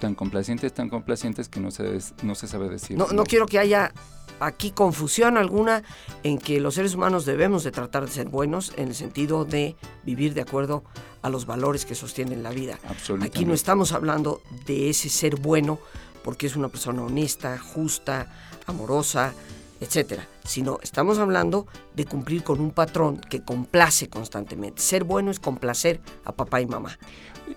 Tan 0.00 0.14
complacientes, 0.14 0.72
tan 0.72 0.88
complacientes 0.88 1.48
que 1.48 1.60
no 1.60 1.70
se, 1.70 1.98
no 2.22 2.34
se 2.34 2.46
sabe 2.46 2.68
decir. 2.68 2.98
No, 2.98 3.06
no 3.08 3.24
quiero 3.24 3.46
que 3.46 3.58
haya 3.58 3.92
aquí 4.40 4.70
confusión 4.70 5.36
alguna 5.36 5.82
en 6.22 6.38
que 6.38 6.60
los 6.60 6.74
seres 6.74 6.94
humanos 6.94 7.24
debemos 7.24 7.64
de 7.64 7.70
tratar 7.70 8.06
de 8.06 8.12
ser 8.12 8.28
buenos 8.28 8.72
en 8.76 8.88
el 8.88 8.94
sentido 8.94 9.44
de 9.44 9.76
vivir 10.04 10.34
de 10.34 10.42
acuerdo 10.42 10.84
a 11.22 11.30
los 11.30 11.46
valores 11.46 11.86
que 11.86 11.94
sostienen 11.94 12.42
la 12.42 12.50
vida. 12.50 12.78
Aquí 13.22 13.44
no 13.44 13.54
estamos 13.54 13.92
hablando 13.92 14.42
de 14.66 14.90
ese 14.90 15.08
ser 15.08 15.36
bueno 15.36 15.78
porque 16.22 16.46
es 16.46 16.56
una 16.56 16.68
persona 16.68 17.02
honesta, 17.02 17.56
justa, 17.58 18.32
amorosa, 18.66 19.32
etcétera, 19.80 20.26
sino 20.44 20.78
estamos 20.82 21.18
hablando 21.18 21.66
de 21.94 22.04
cumplir 22.04 22.42
con 22.42 22.60
un 22.60 22.70
patrón 22.70 23.18
que 23.18 23.42
complace 23.42 24.08
constantemente. 24.08 24.82
Ser 24.82 25.04
bueno 25.04 25.30
es 25.30 25.38
complacer 25.38 26.00
a 26.24 26.32
papá 26.32 26.60
y 26.60 26.66
mamá. 26.66 26.98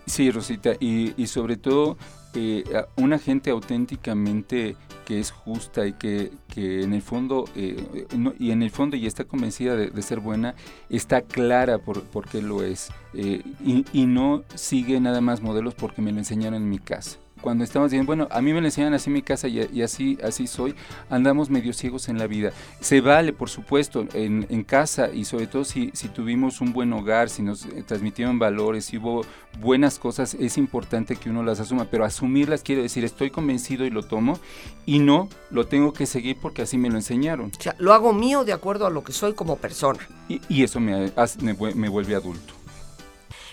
Sí, 0.06 0.30
Rosita, 0.30 0.74
y, 0.80 1.26
sobre 1.28 1.58
todo 1.58 1.98
eh, 2.34 2.64
una 2.96 3.20
gente 3.20 3.50
auténticamente 3.50 4.76
que 5.06 5.20
es 5.20 5.32
justa 5.32 5.88
y 5.88 5.94
que, 5.94 6.32
en 6.56 6.94
el 6.94 7.02
fondo 7.02 7.46
eh, 7.56 8.06
y 8.38 8.52
en 8.52 8.62
el 8.62 8.70
fondo 8.70 8.96
y 8.96 9.08
está 9.08 9.24
convencida 9.24 9.76
de, 9.76 10.02
ser 10.04 10.20
buena 10.20 10.54
está 10.90 11.22
clara 11.22 11.80
por, 11.80 12.04
por 12.04 12.28
qué 12.28 12.42
lo 12.42 12.62
es. 12.62 12.90
Eh, 13.14 13.42
y, 13.66 13.86
y 13.92 14.06
no 14.06 14.44
sigue 14.54 15.00
nada 15.00 15.22
más 15.22 15.42
modelos 15.42 15.74
porque 15.74 16.02
me 16.02 16.12
lo 16.12 16.20
enseñaron 16.20 16.62
en 16.62 16.70
mi 16.70 16.78
casa 16.78 17.18
cuando 17.42 17.64
estamos 17.64 17.92
diciendo, 17.92 18.08
bueno, 18.08 18.28
a 18.32 18.42
mí 18.42 18.54
me 18.54 18.62
lo 18.62 18.68
enseñan 18.68 18.94
así 18.94 19.10
en 19.10 19.14
mi 19.14 19.22
casa 19.22 19.48
y, 19.48 19.82
así, 19.82 20.18
así 20.24 20.48
soy, 20.48 20.76
andamos 21.10 21.50
medio 21.50 21.74
ciegos 21.74 22.10
en 22.10 22.18
la 22.18 22.28
vida. 22.28 22.52
Se 22.80 23.02
vale, 23.02 23.34
por 23.34 23.50
supuesto, 23.50 24.06
en, 24.14 24.46
en 24.50 24.64
casa 24.64 25.10
y 25.14 25.26
sobre 25.26 25.48
todo 25.48 25.64
si, 25.64 25.92
si, 25.94 26.10
tuvimos 26.10 26.62
un 26.62 26.74
buen 26.74 26.92
hogar, 26.94 27.30
si 27.30 27.42
nos 27.42 27.66
eh, 27.66 27.84
transmitieron 27.86 28.40
valores, 28.40 28.86
si 28.86 28.98
hubo 28.98 29.22
buenas 29.60 30.00
cosas, 30.00 30.34
es 30.36 30.58
importante 30.58 31.16
que 31.16 31.30
uno 31.30 31.44
las 31.44 31.60
asuma, 31.60 31.86
pero 31.86 32.06
asumirlas 32.06 32.64
quiere 32.64 32.82
decir, 32.82 33.04
estoy 33.04 33.30
convencido 33.30 33.86
y 33.86 33.90
lo 33.90 34.04
tomo 34.04 34.40
y 34.86 35.00
no 35.00 35.30
lo 35.50 35.68
tengo 35.68 35.94
que 35.94 36.06
seguir 36.06 36.38
porque 36.42 36.64
así 36.64 36.78
me 36.78 36.90
lo 36.90 36.96
enseñaron. 36.96 37.52
O 37.58 37.62
sea, 37.62 37.76
lo 37.80 37.94
hago 37.94 38.14
mío 38.14 38.44
de 38.44 38.54
acuerdo 38.54 38.86
a 38.86 38.90
lo 38.90 39.04
que 39.04 39.14
soy 39.14 39.34
como 39.34 39.58
persona. 39.58 40.00
Y, 40.28 40.42
y 40.50 40.64
eso 40.64 40.80
me, 40.80 41.12
me, 41.42 41.54
me 41.76 41.90
vuelve 41.90 42.16
adulto. 42.16 42.54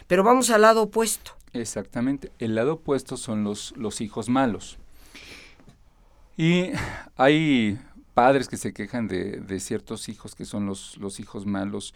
Pero 0.06 0.22
vamos 0.22 0.50
al 0.50 0.62
lado 0.62 0.82
opuesto. 0.82 1.32
Exactamente. 1.60 2.32
El 2.38 2.54
lado 2.54 2.74
opuesto 2.74 3.16
son 3.16 3.44
los, 3.44 3.74
los 3.76 4.00
hijos 4.00 4.28
malos. 4.28 4.78
Y 6.36 6.70
hay 7.16 7.78
padres 8.14 8.48
que 8.48 8.56
se 8.56 8.72
quejan 8.72 9.08
de, 9.08 9.40
de 9.40 9.60
ciertos 9.60 10.08
hijos 10.08 10.34
que 10.34 10.44
son 10.44 10.66
los, 10.66 10.96
los, 10.98 11.20
hijos 11.20 11.46
malos. 11.46 11.94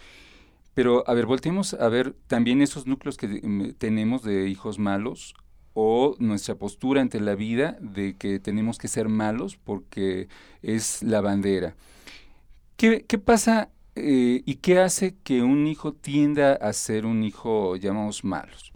Pero, 0.74 1.04
a 1.08 1.14
ver, 1.14 1.26
volteemos 1.26 1.74
a 1.74 1.88
ver 1.88 2.14
también 2.26 2.62
esos 2.62 2.86
núcleos 2.86 3.16
que 3.16 3.26
mm, 3.28 3.72
tenemos 3.78 4.22
de 4.22 4.48
hijos 4.48 4.78
malos 4.78 5.34
o 5.74 6.16
nuestra 6.18 6.54
postura 6.56 7.00
ante 7.00 7.20
la 7.20 7.34
vida 7.34 7.76
de 7.80 8.16
que 8.16 8.38
tenemos 8.40 8.78
que 8.78 8.88
ser 8.88 9.08
malos 9.08 9.56
porque 9.56 10.28
es 10.62 11.02
la 11.02 11.20
bandera. 11.20 11.74
¿Qué, 12.76 13.04
qué 13.06 13.18
pasa 13.18 13.70
eh, 13.94 14.42
y 14.44 14.56
qué 14.56 14.78
hace 14.78 15.16
que 15.22 15.42
un 15.42 15.66
hijo 15.66 15.92
tienda 15.92 16.54
a 16.54 16.72
ser 16.72 17.06
un 17.06 17.24
hijo, 17.24 17.76
llamamos, 17.76 18.24
malos? 18.24 18.72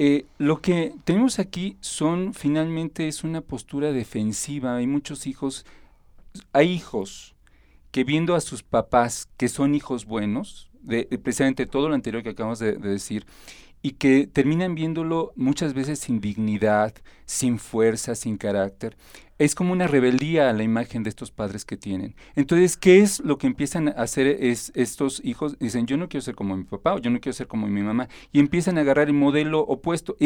Eh, 0.00 0.26
lo 0.38 0.62
que 0.62 0.94
tenemos 1.02 1.40
aquí 1.40 1.76
son 1.80 2.32
finalmente 2.32 3.08
es 3.08 3.24
una 3.24 3.40
postura 3.40 3.90
defensiva. 3.90 4.76
Hay 4.76 4.86
muchos 4.86 5.26
hijos, 5.26 5.66
hay 6.52 6.70
hijos 6.70 7.34
que 7.90 8.04
viendo 8.04 8.36
a 8.36 8.40
sus 8.40 8.62
papás 8.62 9.28
que 9.36 9.48
son 9.48 9.74
hijos 9.74 10.06
buenos, 10.06 10.70
de, 10.82 11.04
precisamente 11.20 11.66
todo 11.66 11.88
lo 11.88 11.96
anterior 11.96 12.22
que 12.22 12.28
acabamos 12.28 12.60
de, 12.60 12.74
de 12.74 12.90
decir, 12.90 13.26
y 13.82 13.92
que 13.92 14.26
terminan 14.26 14.74
viéndolo 14.74 15.32
muchas 15.36 15.74
veces 15.74 15.98
sin 15.98 16.20
dignidad, 16.20 16.94
sin 17.26 17.58
fuerza, 17.58 18.14
sin 18.14 18.36
carácter 18.36 18.96
es 19.38 19.54
como 19.54 19.72
una 19.72 19.86
rebeldía 19.86 20.50
a 20.50 20.52
la 20.52 20.64
imagen 20.64 21.04
de 21.04 21.10
estos 21.10 21.30
padres 21.30 21.64
que 21.64 21.76
tienen. 21.76 22.14
Entonces, 22.34 22.76
¿qué 22.76 22.98
es 22.98 23.20
lo 23.20 23.38
que 23.38 23.46
empiezan 23.46 23.88
a 23.88 23.92
hacer 23.92 24.26
es, 24.26 24.72
estos 24.74 25.20
hijos? 25.24 25.58
Dicen, 25.58 25.86
yo 25.86 25.96
no 25.96 26.08
quiero 26.08 26.22
ser 26.22 26.34
como 26.34 26.56
mi 26.56 26.64
papá 26.64 26.94
o 26.94 26.98
yo 26.98 27.10
no 27.10 27.20
quiero 27.20 27.34
ser 27.34 27.46
como 27.46 27.68
mi 27.68 27.82
mamá. 27.82 28.08
Y 28.32 28.40
empiezan 28.40 28.78
a 28.78 28.80
agarrar 28.80 29.06
el 29.06 29.14
modelo 29.14 29.60
opuesto. 29.60 30.16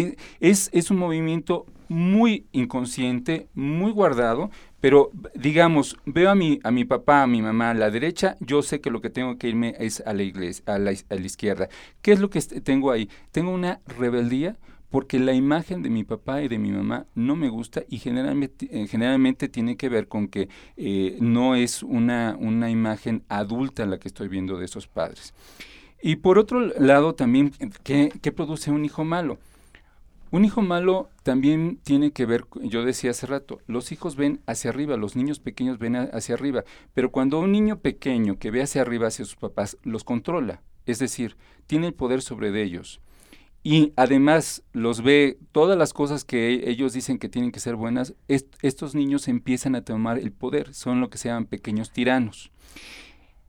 Es, 0.41 0.71
es 0.73 0.91
un 0.91 0.97
movimiento 0.97 1.67
muy 1.88 2.47
inconsciente, 2.53 3.49
muy 3.55 3.93
guardado, 3.93 4.51
pero 4.83 5.12
digamos, 5.35 5.97
veo 6.07 6.29
a 6.29 6.35
mi, 6.35 6.59
a 6.64 6.73
mi 6.73 6.85
papá, 6.85 7.23
a 7.23 7.29
mi 7.29 7.40
mamá 7.40 7.71
a 7.71 7.75
la 7.75 7.88
derecha, 7.88 8.37
yo 8.40 8.62
sé 8.62 8.81
que 8.81 8.90
lo 8.90 9.01
que 9.01 9.11
tengo 9.11 9.38
que 9.38 9.49
irme 9.49 9.77
es 9.79 10.03
a 10.05 10.12
la 10.12 10.25
iglesia, 10.25 10.64
a 10.66 10.79
la, 10.81 10.90
a 10.90 11.14
la 11.14 11.21
izquierda. 11.21 11.68
¿Qué 12.03 12.11
es 12.11 12.18
lo 12.18 12.31
que 12.31 12.40
tengo 12.40 12.90
ahí? 12.90 13.09
Tengo 13.31 13.53
una 13.53 13.81
rebeldía 13.87 14.57
porque 14.90 15.21
la 15.21 15.35
imagen 15.35 15.85
de 15.85 15.88
mi 15.88 16.03
papá 16.03 16.42
y 16.42 16.49
de 16.49 16.59
mi 16.59 16.73
mamá 16.73 17.07
no 17.14 17.37
me 17.37 17.49
gusta 17.49 17.85
y 17.88 17.99
generalmente, 17.99 18.68
eh, 18.73 18.88
generalmente 18.88 19.49
tiene 19.49 19.77
que 19.77 19.88
ver 19.88 20.09
con 20.09 20.27
que 20.27 20.49
eh, 20.77 21.16
no 21.21 21.55
es 21.55 21.85
una, 21.85 22.37
una 22.40 22.68
imagen 22.68 23.23
adulta 23.29 23.87
la 23.87 23.99
que 24.01 24.09
estoy 24.09 24.27
viendo 24.27 24.59
de 24.59 24.64
esos 24.64 24.88
padres. 24.88 25.33
Y 26.03 26.16
por 26.16 26.40
otro 26.40 26.59
lado 26.59 27.14
también, 27.14 27.53
¿qué, 27.85 28.12
¿qué, 28.21 28.33
produce 28.33 28.73
un 28.73 28.85
hijo 28.85 29.05
malo? 29.05 29.38
Un 30.33 30.47
hijo 30.47 30.62
malo 30.62 31.11
también 31.25 31.79
tiene 31.83 32.12
que 32.12 32.25
ver, 32.25 32.47
yo 32.62 32.87
decía 32.87 33.11
hace 33.11 33.27
rato, 33.27 33.61
los 33.66 33.92
hijos 33.92 34.16
ven 34.16 34.40
hacia 34.47 34.71
arriba, 34.71 34.97
los 34.97 35.14
niños 35.14 35.40
pequeños 35.40 35.79
ven 35.79 35.95
hacia 35.95 36.35
arriba, 36.35 36.64
pero 36.95 37.12
cuando 37.12 37.38
un 37.38 37.53
niño 37.53 37.81
pequeño 37.81 38.38
que 38.38 38.51
ve 38.51 38.62
hacia 38.62 38.81
arriba 38.81 39.09
hacia 39.09 39.27
sus 39.27 39.37
papás 39.37 39.77
los 39.83 40.05
controla, 40.05 40.62
es 40.87 40.99
decir, 40.99 41.37
tiene 41.66 41.88
el 41.88 41.92
poder 41.92 42.23
sobre 42.23 42.62
ellos, 42.62 43.03
y 43.62 43.92
además 43.95 44.62
los 44.73 45.03
ve 45.03 45.37
todas 45.53 45.77
las 45.77 45.92
cosas 45.92 46.25
que 46.25 46.62
ellos 46.66 46.95
dicen 46.95 47.18
que 47.18 47.29
tienen 47.29 47.53
que 47.53 47.61
ser 47.61 47.77
buenas, 47.77 48.14
estos 48.27 48.95
niños 48.95 49.29
empiezan 49.29 49.75
a 49.75 49.85
tomar 49.85 50.18
el 50.18 50.33
poder, 50.33 50.73
son 50.73 51.03
lo 51.03 51.11
que 51.11 51.18
se 51.18 51.29
llaman 51.29 51.45
pequeños 51.45 51.92
tiranos. 51.92 52.51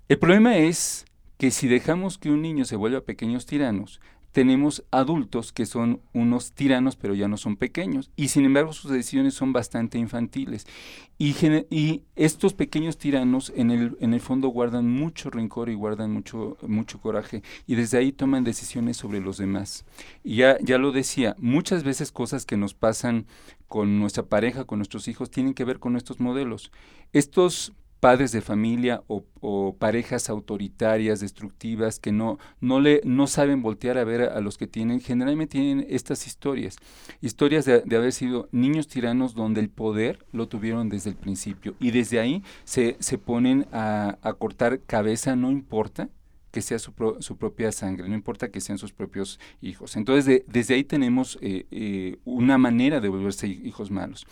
El 0.09 0.19
problema 0.19 0.57
es 0.57 1.05
que 1.37 1.49
si 1.49 1.69
dejamos 1.69 2.17
que 2.17 2.29
un 2.29 2.41
niño 2.41 2.65
se 2.65 2.75
vuelva 2.75 3.01
pequeños 3.01 3.45
tiranos, 3.45 4.01
tenemos 4.33 4.83
adultos 4.89 5.53
que 5.53 5.67
son 5.67 6.01
unos 6.11 6.53
tiranos, 6.53 6.95
pero 6.95 7.13
ya 7.13 7.27
no 7.27 7.37
son 7.37 7.55
pequeños, 7.55 8.11
y 8.15 8.29
sin 8.29 8.45
embargo 8.45 8.73
sus 8.73 8.91
decisiones 8.91 9.35
son 9.35 9.53
bastante 9.53 9.99
infantiles. 9.99 10.65
Y, 11.19 12.01
estos 12.15 12.53
pequeños 12.53 12.97
tiranos 12.97 13.53
en 13.55 13.71
el, 13.71 13.95
en 14.01 14.13
el 14.13 14.19
fondo 14.19 14.49
guardan 14.49 14.89
mucho 14.89 15.29
rencor 15.29 15.69
y 15.69 15.75
guardan 15.75 16.11
mucho, 16.11 16.57
mucho 16.67 16.99
coraje, 16.99 17.43
y 17.67 17.75
desde 17.75 17.99
ahí 17.99 18.11
toman 18.11 18.43
decisiones 18.43 18.97
sobre 18.97 19.21
los 19.21 19.37
demás. 19.37 19.85
Y 20.23 20.37
ya, 20.37 20.57
ya 20.61 20.79
lo 20.79 20.91
decía, 20.91 21.35
muchas 21.37 21.83
veces 21.83 22.11
cosas 22.11 22.45
que 22.45 22.57
nos 22.57 22.73
pasan 22.73 23.27
con 23.67 23.99
nuestra 23.99 24.23
pareja, 24.23 24.65
con 24.65 24.79
nuestros 24.79 25.07
hijos, 25.07 25.29
tienen 25.29 25.53
que 25.53 25.63
ver 25.63 25.79
con 25.79 25.95
estos 25.95 26.19
modelos. 26.19 26.71
Estos 27.13 27.73
padres 28.03 28.33
de 28.33 28.41
familia 28.41 29.01
o, 29.07 29.23
parejas 29.79 30.29
autoritarias, 30.29 31.21
destructivas, 31.21 32.01
que 32.01 32.11
no, 32.11 32.37
no, 32.59 32.81
le, 32.81 32.99
no 33.05 33.27
saben 33.27 33.61
voltear 33.61 33.97
a 33.97 34.03
ver 34.03 34.23
a, 34.23 34.41
los 34.41 34.57
que 34.57 34.67
tienen, 34.67 34.99
generalmente 34.99 35.53
tienen 35.53 35.87
estas 35.89 36.27
historias, 36.27 36.75
historias 37.21 37.63
de, 37.63 37.81
haber 37.95 38.11
sido 38.11 38.49
niños 38.51 38.89
tiranos 38.89 39.35
donde 39.35 39.61
el 39.61 39.69
poder 39.69 40.25
lo 40.33 40.49
tuvieron 40.49 40.89
desde 40.89 41.11
el 41.11 41.15
principio 41.15 41.75
y 41.79 41.91
desde 41.91 42.19
ahí 42.19 42.43
se, 42.65 42.97
se 42.99 43.17
ponen 43.17 43.67
a, 43.71 44.17
cortar 44.37 44.81
cabeza, 44.81 45.37
no 45.37 45.49
importa 45.49 46.09
que 46.51 46.61
sea 46.61 46.79
su, 46.79 46.91
su, 47.19 47.37
propia 47.37 47.71
sangre, 47.71 48.09
no 48.09 48.15
importa 48.15 48.51
que 48.51 48.59
sean 48.59 48.79
sus 48.79 48.91
propios 48.91 49.39
hijos. 49.61 49.95
Entonces, 49.95 50.43
desde 50.45 50.73
ahí 50.73 50.83
tenemos 50.83 51.39
eh, 51.39 51.67
eh, 51.71 52.17
una 52.25 52.57
manera 52.57 52.99
de 52.99 53.07
volverse 53.07 53.47
hijos 53.47 53.91
malos. 53.91 54.27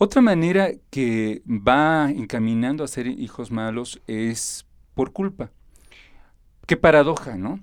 Otra 0.00 0.22
manera 0.22 0.70
que 0.90 1.42
va 1.46 2.08
encaminando 2.12 2.84
a 2.84 2.88
ser 2.88 3.08
hijos 3.08 3.50
malos 3.50 4.00
es 4.06 4.64
por 4.94 5.12
culpa. 5.12 5.50
Qué 6.66 6.76
paradoja, 6.76 7.36
¿no? 7.36 7.58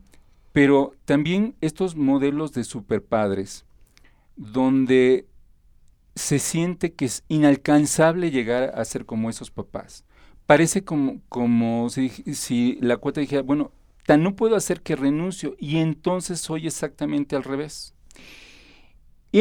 Pero 0.51 0.93
también 1.05 1.55
estos 1.61 1.95
modelos 1.95 2.51
de 2.51 2.65
superpadres, 2.65 3.63
donde 4.35 5.25
se 6.15 6.39
siente 6.39 6.91
que 6.91 7.05
es 7.05 7.23
inalcanzable 7.29 8.31
llegar 8.31 8.73
a 8.75 8.83
ser 8.83 9.05
como 9.05 9.29
esos 9.29 9.49
papás. 9.49 10.03
Parece 10.45 10.83
como, 10.83 11.21
como 11.29 11.89
si, 11.89 12.09
si 12.09 12.77
la 12.81 12.97
cuota 12.97 13.21
dijera, 13.21 13.43
bueno, 13.43 13.71
tan 14.05 14.23
no 14.23 14.35
puedo 14.35 14.57
hacer 14.57 14.81
que 14.81 14.97
renuncio 14.97 15.55
y 15.57 15.77
entonces 15.77 16.41
soy 16.41 16.67
exactamente 16.67 17.37
al 17.37 17.43
revés. 17.43 17.93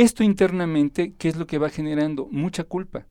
Esto 0.01 0.25
internamente, 0.25 1.15
¿qué 1.17 1.29
es 1.29 1.37
lo 1.37 1.47
que 1.47 1.59
va 1.59 1.71
generando? 1.71 2.27
Mucha 2.33 2.65
culpa. 2.65 3.07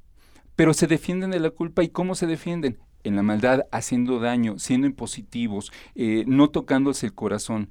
Pero 0.57 0.73
se 0.73 0.85
defienden 0.85 1.31
de 1.31 1.39
la 1.39 1.49
culpa 1.49 1.81
y 1.81 1.87
¿cómo 1.87 2.13
se 2.13 2.27
defienden? 2.27 2.77
en 3.05 3.17
la 3.17 3.21
maldad, 3.23 3.65
haciendo 3.71 4.19
daño, 4.19 4.59
siendo 4.59 4.87
impositivos, 4.87 5.73
eh, 5.93 6.23
no 6.25 6.49
tocándose 6.51 7.07
el 7.07 7.13
corazón. 7.13 7.69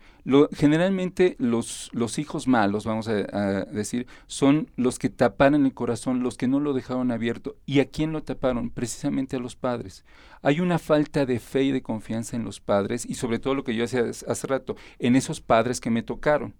Generalmente 0.52 1.36
los, 1.38 1.88
los 1.94 2.18
hijos 2.18 2.46
malos, 2.46 2.84
vamos 2.84 3.08
a, 3.08 3.64
decir, 3.64 4.06
son 4.26 4.70
los 4.76 4.98
que 4.98 5.08
taparon 5.08 5.64
el 5.64 5.72
corazón, 5.72 6.22
los 6.22 6.36
que 6.36 6.48
no 6.48 6.60
lo 6.60 6.74
dejaron 6.74 7.10
abierto. 7.10 7.56
¿Y 7.64 7.80
a 7.80 7.86
quién 7.88 8.12
lo 8.12 8.22
taparon? 8.22 8.68
Precisamente 8.68 9.36
a 9.36 9.40
los 9.40 9.56
padres. 9.56 10.04
Hay 10.42 10.60
una 10.60 10.78
falta 10.78 11.24
de 11.24 11.38
fe 11.38 11.62
y 11.62 11.72
de 11.72 11.80
confianza 11.80 12.36
en 12.36 12.44
los 12.44 12.60
padres 12.60 13.06
y 13.06 13.14
sobre 13.14 13.38
todo 13.38 13.54
lo 13.54 13.64
que 13.64 13.74
yo 13.74 13.84
decía 13.84 14.04
hace 14.04 14.46
rato, 14.46 14.76
en 14.98 15.16
esos 15.16 15.40
padres 15.40 15.80
que 15.80 15.88
me 15.88 16.02
tocaron. 16.02 16.54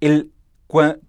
El, 0.00 0.32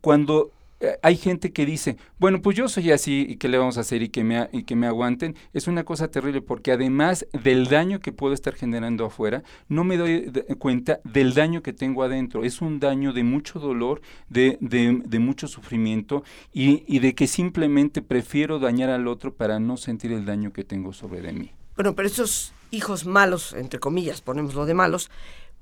cuando 0.02 0.52
eh, 0.84 0.99
hay 1.02 1.15
gente 1.15 1.54
que 1.54 1.65
dice, 1.65 1.95
bueno, 2.19 2.41
pues 2.41 2.58
yo 2.58 2.67
soy 2.67 2.91
así 2.91 3.26
y 3.30 3.38
qué 3.38 3.47
le 3.47 3.58
vamos 3.58 3.78
a 3.78 3.82
hacer 3.82 4.02
y 4.02 4.10
que 4.10 4.26
me, 4.26 4.49
y 4.52 4.63
que 4.63 4.76
me 4.76 4.86
aguanten, 4.86 5.36
es 5.54 5.67
una 5.67 5.86
cosa 5.86 6.10
terrible 6.10 6.41
porque 6.41 6.73
además 6.73 7.26
del 7.32 7.67
daño 7.67 8.02
que 8.02 8.12
puedo 8.12 8.34
estar 8.34 8.54
generando 8.54 9.06
afuera, 9.06 9.43
no 9.69 9.86
me 9.86 9.95
doy 9.95 10.30
cuenta 10.60 10.99
del 11.06 11.34
daño 11.34 11.63
que 11.63 11.71
tengo 11.71 12.04
adentro. 12.04 12.43
Es 12.43 12.62
un 12.62 12.82
daño 12.82 13.13
de 13.13 13.23
mucho 13.23 13.60
dolor, 13.60 14.02
de, 14.28 14.58
de, 14.60 15.19
mucho 15.19 15.47
sufrimiento 15.47 16.26
y, 16.52 16.84
y 16.86 16.99
de 16.99 17.15
que 17.15 17.28
simplemente 17.28 18.02
prefiero 18.02 18.60
dañar 18.60 18.89
al 18.89 19.08
otro 19.08 19.34
para 19.34 19.62
no 19.62 19.78
sentir 19.78 20.12
el 20.12 20.26
daño 20.26 20.52
que 20.52 20.65
tengo 20.65 20.91
sobre 20.91 21.21
de 21.21 21.32
mí. 21.32 21.52
Bueno, 21.78 21.95
pero 21.95 22.10
esos 22.10 22.52
hijos 22.71 23.06
malos, 23.06 23.54
entre 23.54 23.80
comillas, 23.80 24.19
ponemos 24.19 24.54
lo 24.54 24.65
de 24.65 24.73
malos, 24.73 25.10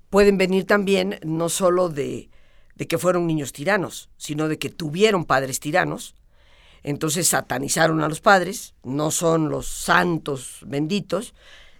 pueden 0.10 0.40
venir 0.40 0.66
también 0.66 1.20
no 1.24 1.48
solo 1.48 1.90
de 1.90 2.30
de 2.82 2.88
que 2.88 2.98
fueron 2.98 3.28
niños 3.28 3.54
tiranos, 3.54 4.10
sino 4.18 4.48
de 4.48 4.58
que 4.58 4.72
tuvieron 4.72 5.26
padres 5.26 5.60
tiranos. 5.60 6.16
Entonces 6.82 7.28
satanizaron 7.28 8.02
a 8.02 8.10
los 8.10 8.22
padres, 8.22 8.74
no 8.82 9.12
son 9.12 9.50
los 9.50 9.68
santos 9.68 10.62
benditos, 10.66 11.36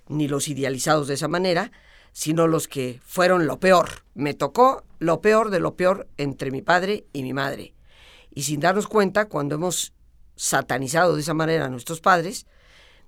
ni 0.10 0.28
los 0.28 0.48
idealizados 0.48 1.08
de 1.08 1.16
esa 1.16 1.28
manera, 1.28 1.72
sino 2.12 2.46
los 2.46 2.68
que 2.68 3.00
fueron 3.04 3.48
lo 3.48 3.60
peor. 3.60 4.04
Me 4.14 4.36
tocó 4.36 4.84
lo 5.00 5.22
peor 5.22 5.50
de 5.50 5.60
lo 5.60 5.76
peor 5.76 6.08
entre 6.18 6.52
mi 6.52 6.62
padre 6.62 7.08
y 7.14 7.24
mi 7.24 7.34
madre. 7.34 7.74
Y 8.30 8.44
sin 8.44 8.60
darnos 8.60 8.88
cuenta, 8.88 9.28
cuando 9.28 9.56
hemos 9.56 9.94
satanizado 10.36 11.16
de 11.16 11.22
esa 11.22 11.34
manera 11.34 11.66
a 11.66 11.70
nuestros 11.70 12.00
padres, 12.00 12.46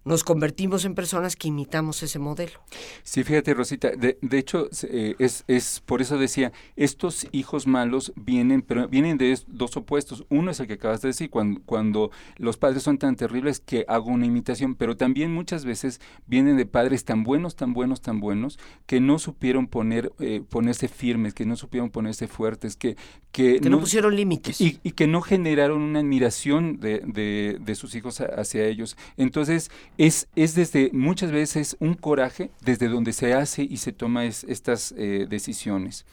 nos 0.05 0.23
convertimos 0.23 0.85
en 0.85 0.95
personas 0.95 1.35
que 1.35 1.47
imitamos 1.47 2.03
ese 2.03 2.19
modelo. 2.19 2.59
Sí, 3.03 3.23
fíjate, 3.23 3.53
Rosita, 3.53 3.91
de, 3.91 4.17
de 4.21 4.37
hecho, 4.37 4.69
eh, 4.83 5.15
es, 5.19 5.43
es 5.47 5.81
por 5.85 6.01
eso 6.01 6.17
decía, 6.17 6.51
estos 6.75 7.27
hijos 7.31 7.67
malos 7.67 8.11
vienen, 8.15 8.61
pero 8.61 8.87
vienen 8.87 9.17
de 9.17 9.37
dos 9.47 9.77
opuestos. 9.77 10.25
Uno 10.29 10.51
es 10.51 10.59
el 10.59 10.67
que 10.67 10.73
acabas 10.73 11.01
de 11.01 11.09
decir, 11.09 11.29
cuando, 11.29 11.61
cuando 11.65 12.11
los 12.37 12.57
padres 12.57 12.83
son 12.83 12.97
tan 12.97 13.15
terribles 13.15 13.59
que 13.59 13.85
hago 13.87 14.11
una 14.11 14.25
imitación, 14.25 14.75
pero 14.75 14.97
también 14.97 15.33
muchas 15.33 15.65
veces 15.65 16.01
vienen 16.27 16.57
de 16.57 16.65
padres 16.65 17.05
tan 17.05 17.23
buenos, 17.23 17.55
tan 17.55 17.73
buenos, 17.73 18.01
tan 18.01 18.19
buenos, 18.19 18.59
que 18.85 18.99
no 18.99 19.19
supieron 19.19 19.67
poner, 19.67 20.11
eh, 20.19 20.41
ponerse 20.47 20.87
firmes, 20.87 21.33
que 21.33 21.45
no 21.45 21.55
supieron 21.55 21.89
ponerse 21.89 22.27
fuertes, 22.27 22.75
que... 22.75 22.97
Que, 23.31 23.59
no, 23.61 23.79
pusieron 23.79 24.15
límites. 24.15 24.61
Y, 24.61 24.79
y, 24.83 24.91
que 24.91 25.07
no 25.07 25.21
generaron 25.21 25.81
una 25.81 26.01
admiración 26.01 26.79
de, 26.79 26.99
de, 26.99 27.57
de 27.59 27.73
sus 27.73 27.95
hijos 27.95 28.21
hacia 28.21 28.63
ellos. 28.67 28.95
Entonces, 29.17 29.71
es, 29.97 30.27
es 30.35 30.55
desde 30.55 30.89
muchas 30.93 31.31
veces 31.31 31.75
un 31.79 31.93
coraje 31.93 32.51
desde 32.61 32.87
donde 32.87 33.13
se 33.13 33.33
hace 33.33 33.63
y 33.63 33.77
se 33.77 33.91
toma 33.91 34.25
estas 34.25 34.93
eh, 34.97 35.27
decisiones. 35.29 36.05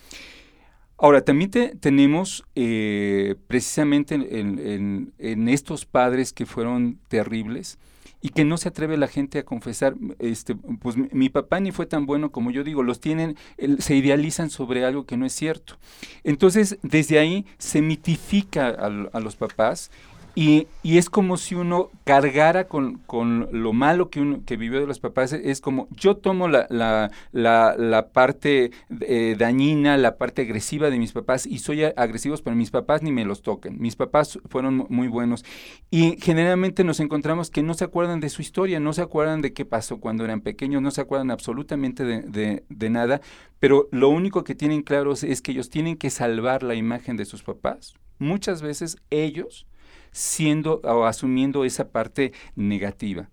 Ahora, 1.03 1.23
también 1.23 1.51
tenemos 1.81 2.45
eh, 2.55 3.35
precisamente 3.47 4.15
en, 4.17 5.49
estos 5.49 5.87
padres 5.87 6.35
que 6.35 6.45
fueron 6.45 6.99
terribles 7.09 7.79
y 8.21 8.29
que 8.29 8.45
no 8.45 8.59
se 8.59 8.69
atreve 8.69 8.99
la 8.99 9.09
gente 9.09 9.39
a 9.39 9.47
confesar, 9.47 9.95
este, 10.19 10.55
pues 10.55 10.97
mi, 10.99 11.31
papá 11.31 11.59
ni 11.59 11.73
fue 11.73 11.87
tan 11.87 12.05
bueno 12.05 12.31
como 12.33 12.51
yo 12.51 12.65
digo, 12.65 12.83
los 12.83 13.01
tienen, 13.01 13.37
se 13.79 13.97
idealizan 13.97 14.51
sobre 14.51 14.85
algo 14.85 15.07
que 15.07 15.17
no 15.17 15.25
es 15.25 15.33
cierto. 15.33 15.79
Entonces, 16.23 16.79
desde 16.83 17.19
ahí 17.19 17.47
se 17.57 17.81
mitifica 17.81 18.69
a 18.69 19.21
los 19.21 19.37
papás 19.37 19.91
y, 20.35 20.69
y, 20.83 20.99
es 20.99 21.11
como 21.11 21.37
si 21.37 21.55
uno 21.55 21.91
cargara 22.05 22.69
con, 22.69 22.99
con, 23.07 23.49
lo 23.53 23.73
malo 23.73 24.11
que 24.11 24.21
uno 24.21 24.43
que 24.45 24.57
vivió 24.57 24.81
de 24.81 24.87
los 24.87 25.01
papás. 25.01 25.33
Es 25.33 25.61
como 25.61 25.89
yo 25.91 26.17
tomo 26.17 26.49
la, 26.49 26.67
la, 26.71 27.11
la, 27.33 28.09
parte 28.13 28.71
eh, 29.01 29.37
dañina, 29.39 29.97
la 29.97 30.17
parte 30.17 30.43
agresiva 30.43 30.91
de 30.91 30.99
mis 30.99 31.13
papás 31.13 31.47
y 31.47 31.59
soy 31.59 31.85
agresivos, 31.85 32.43
pero 32.43 32.57
mis 32.57 32.71
papás 32.71 33.03
ni 33.03 33.13
me 33.13 33.25
los 33.25 33.43
toquen. 33.43 33.81
Mis 33.81 33.97
papás 33.97 34.39
fueron 34.49 34.87
muy 34.89 35.09
buenos. 35.09 35.45
Y 35.91 36.17
generalmente 36.21 36.85
nos 36.85 37.01
encontramos 37.01 37.51
que 37.51 37.63
no 37.63 37.75
se 37.75 37.85
acuerdan 37.85 38.21
de 38.21 38.29
su 38.29 38.43
historia, 38.43 38.81
no 38.81 38.93
se 38.93 39.03
acuerdan 39.03 39.43
de 39.43 39.53
qué 39.53 39.65
pasó 39.65 39.99
cuando 39.99 40.25
eran 40.25 40.41
pequeños, 40.41 40.83
no 40.83 40.91
se 40.91 41.01
acuerdan 41.01 41.31
absolutamente 41.31 42.05
de, 42.05 42.23
de, 42.23 42.65
de 42.69 42.91
nada, 42.91 43.21
pero 43.59 43.89
lo 43.91 44.09
único 44.09 44.45
que 44.45 44.55
tienen 44.55 44.83
claros 44.83 45.23
es 45.23 45.43
que 45.43 45.53
ellos 45.53 45.71
tienen 45.71 45.97
que 45.97 46.11
salvar 46.11 46.63
la 46.63 46.75
imagen 46.75 47.17
de 47.17 47.25
sus 47.25 47.43
papás. 47.43 47.95
Muchas 48.19 48.63
veces 48.63 48.99
ellos 49.11 49.67
siendo 50.13 50.81
o 50.85 51.05
asumiendo 51.05 51.65
esa 51.65 51.89
parte 51.89 52.33
negativa. 52.57 53.29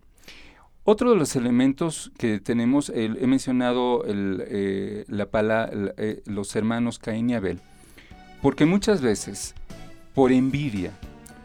Otro 0.84 1.12
de 1.12 1.18
los 1.18 1.36
elementos 1.36 2.14
que 2.18 2.40
tenemos, 2.40 2.90
he 2.96 3.10
mencionado 3.28 4.06
eh, 4.08 5.04
la 5.10 5.28
eh, 5.98 6.22
los 6.26 6.56
hermanos 6.56 6.98
Caín 6.98 7.30
y 7.30 7.36
Abel, 7.36 7.60
porque 8.42 8.66
muchas 8.66 9.02
veces, 9.02 9.54
por 10.16 10.32
envidia, 10.32 10.94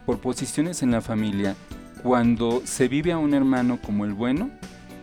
por 0.05 0.19
posiciones 0.19 0.81
en 0.81 0.91
la 0.91 1.01
familia, 1.01 1.57
cuando 2.03 2.61
se 2.63 2.87
vive 2.87 3.11
a 3.11 3.17
un 3.17 3.33
hermano 3.33 3.79
como 3.81 4.05
el 4.05 4.13
bueno, 4.13 4.49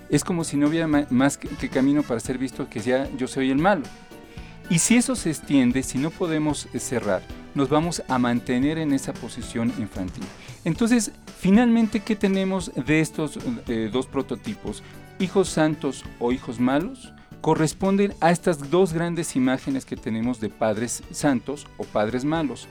es 0.09 0.25
como 0.25 0.45
si 0.45 0.57
no 0.57 0.69
hubiera 0.69 0.87
más 0.87 1.37
que, 1.37 1.69
camino 1.69 2.03
para 2.03 2.21
ser 2.21 2.39
visto 2.39 2.69
que 2.69 2.81
ya 2.81 3.09
yo 3.17 3.29
soy 3.29 3.51
el 3.51 3.59
malo. 3.59 3.85
Y 4.69 4.79
si 4.79 4.97
eso 4.97 5.17
se 5.17 5.31
extiende, 5.31 5.83
si 5.83 5.99
no 5.99 6.11
podemos 6.11 6.69
cerrar, 6.79 7.23
nos 7.55 7.69
vamos 7.69 8.03
a 8.09 8.19
mantener 8.19 8.79
en 8.79 8.93
esa 8.93 9.13
posición 9.13 9.73
infantil. 9.79 10.25
Entonces, 10.65 11.13
finalmente, 11.39 12.01
¿qué 12.01 12.17
tenemos 12.17 12.73
de 12.75 13.01
estos 13.01 13.39
dos 13.93 14.07
prototipos? 14.07 14.83
Hijos 15.19 15.49
santos 15.49 16.05
o 16.19 16.33
hijos 16.33 16.61
malos 16.61 17.13
corresponden 17.41 18.15
a 18.21 18.31
estas 18.31 18.71
dos 18.71 18.93
grandes 18.93 19.35
imágenes 19.37 19.85
que 19.85 19.97
tenemos 19.97 20.41
de 20.41 20.49
padres 20.49 21.03
santos 21.11 21.67
o 21.79 21.85
padres 21.85 22.25
malos. 22.25 22.69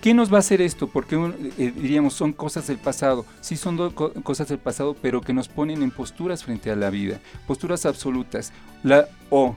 ¿Qué 0.00 0.14
nos 0.14 0.32
va 0.32 0.36
a 0.36 0.40
hacer 0.40 0.62
esto? 0.62 0.86
Porque 0.88 1.16
eh, 1.58 1.72
diríamos, 1.76 2.14
son 2.14 2.32
cosas 2.32 2.66
del 2.66 2.78
pasado. 2.78 3.26
Sí 3.42 3.56
son 3.56 3.90
cosas 3.90 4.48
del 4.48 4.58
pasado, 4.58 4.96
pero 5.00 5.20
que 5.20 5.34
nos 5.34 5.48
ponen 5.48 5.82
en 5.82 5.90
posturas 5.90 6.42
frente 6.42 6.70
a 6.70 6.76
la 6.76 6.88
vida, 6.88 7.20
posturas 7.46 7.84
absolutas. 7.84 8.52
La, 8.82 9.08
o 9.28 9.56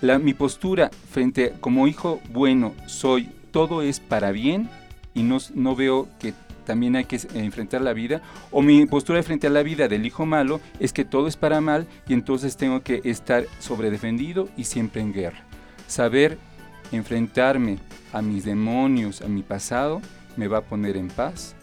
la, 0.00 0.18
mi 0.18 0.34
postura 0.34 0.90
frente 1.10 1.54
como 1.60 1.86
hijo 1.86 2.20
bueno 2.30 2.74
soy 2.86 3.30
todo 3.50 3.82
es 3.82 4.00
para 4.00 4.32
bien 4.32 4.68
y 5.14 5.22
no, 5.22 5.38
no 5.54 5.74
veo 5.74 6.08
que 6.18 6.34
también 6.66 6.96
hay 6.96 7.04
que 7.04 7.20
enfrentar 7.34 7.80
la 7.80 7.94
vida, 7.94 8.20
o 8.50 8.60
mi 8.60 8.84
postura 8.86 9.22
frente 9.22 9.46
a 9.46 9.50
la 9.50 9.62
vida 9.62 9.88
del 9.88 10.04
hijo 10.04 10.26
malo 10.26 10.60
es 10.80 10.92
que 10.92 11.04
todo 11.04 11.28
es 11.28 11.36
para 11.36 11.60
mal 11.60 11.86
y 12.08 12.12
entonces 12.12 12.56
tengo 12.56 12.82
que 12.82 13.00
estar 13.04 13.46
sobredefendido 13.60 14.48
y 14.56 14.64
siempre 14.64 15.00
en 15.00 15.12
guerra. 15.12 15.46
Saber 15.86 16.38
enfrentarme 16.92 17.78
a 18.12 18.20
mis 18.20 18.44
demonios, 18.44 19.22
a 19.22 19.28
mi 19.28 19.42
pasado, 19.42 20.02
me 20.36 20.48
va 20.48 20.58
a 20.58 20.62
poner 20.62 20.96
en 20.96 21.08
paz 21.08 21.54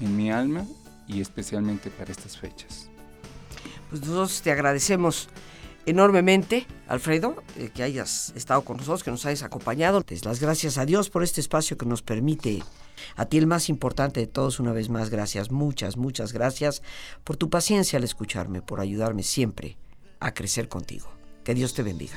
en 0.00 0.16
mi 0.16 0.30
alma 0.30 0.64
y 1.06 1.20
especialmente 1.20 1.90
para 1.90 2.10
estas 2.10 2.36
fechas. 2.36 2.90
Pues 3.90 4.00
nosotros 4.00 4.42
te 4.42 4.50
agradecemos 4.50 5.28
enormemente, 5.86 6.66
Alfredo, 6.88 7.42
eh, 7.56 7.70
que 7.74 7.82
hayas 7.82 8.32
estado 8.36 8.62
con 8.62 8.76
nosotros, 8.76 9.02
que 9.02 9.10
nos 9.10 9.24
hayas 9.24 9.42
acompañado. 9.42 10.04
las 10.24 10.40
gracias 10.40 10.78
a 10.78 10.84
Dios 10.84 11.08
por 11.08 11.22
este 11.22 11.40
espacio 11.40 11.78
que 11.78 11.86
nos 11.86 12.02
permite, 12.02 12.62
a 13.14 13.26
ti 13.26 13.38
el 13.38 13.46
más 13.46 13.68
importante 13.68 14.20
de 14.20 14.26
todos, 14.26 14.60
una 14.60 14.72
vez 14.72 14.90
más, 14.90 15.10
gracias, 15.10 15.50
muchas, 15.50 15.96
muchas 15.96 16.32
gracias 16.32 16.82
por 17.24 17.36
tu 17.36 17.48
paciencia 17.48 17.96
al 17.98 18.04
escucharme, 18.04 18.60
por 18.60 18.80
ayudarme 18.80 19.22
siempre 19.22 19.76
a 20.20 20.34
crecer 20.34 20.68
contigo. 20.68 21.08
Que 21.44 21.54
Dios 21.54 21.74
te 21.74 21.82
bendiga. 21.82 22.16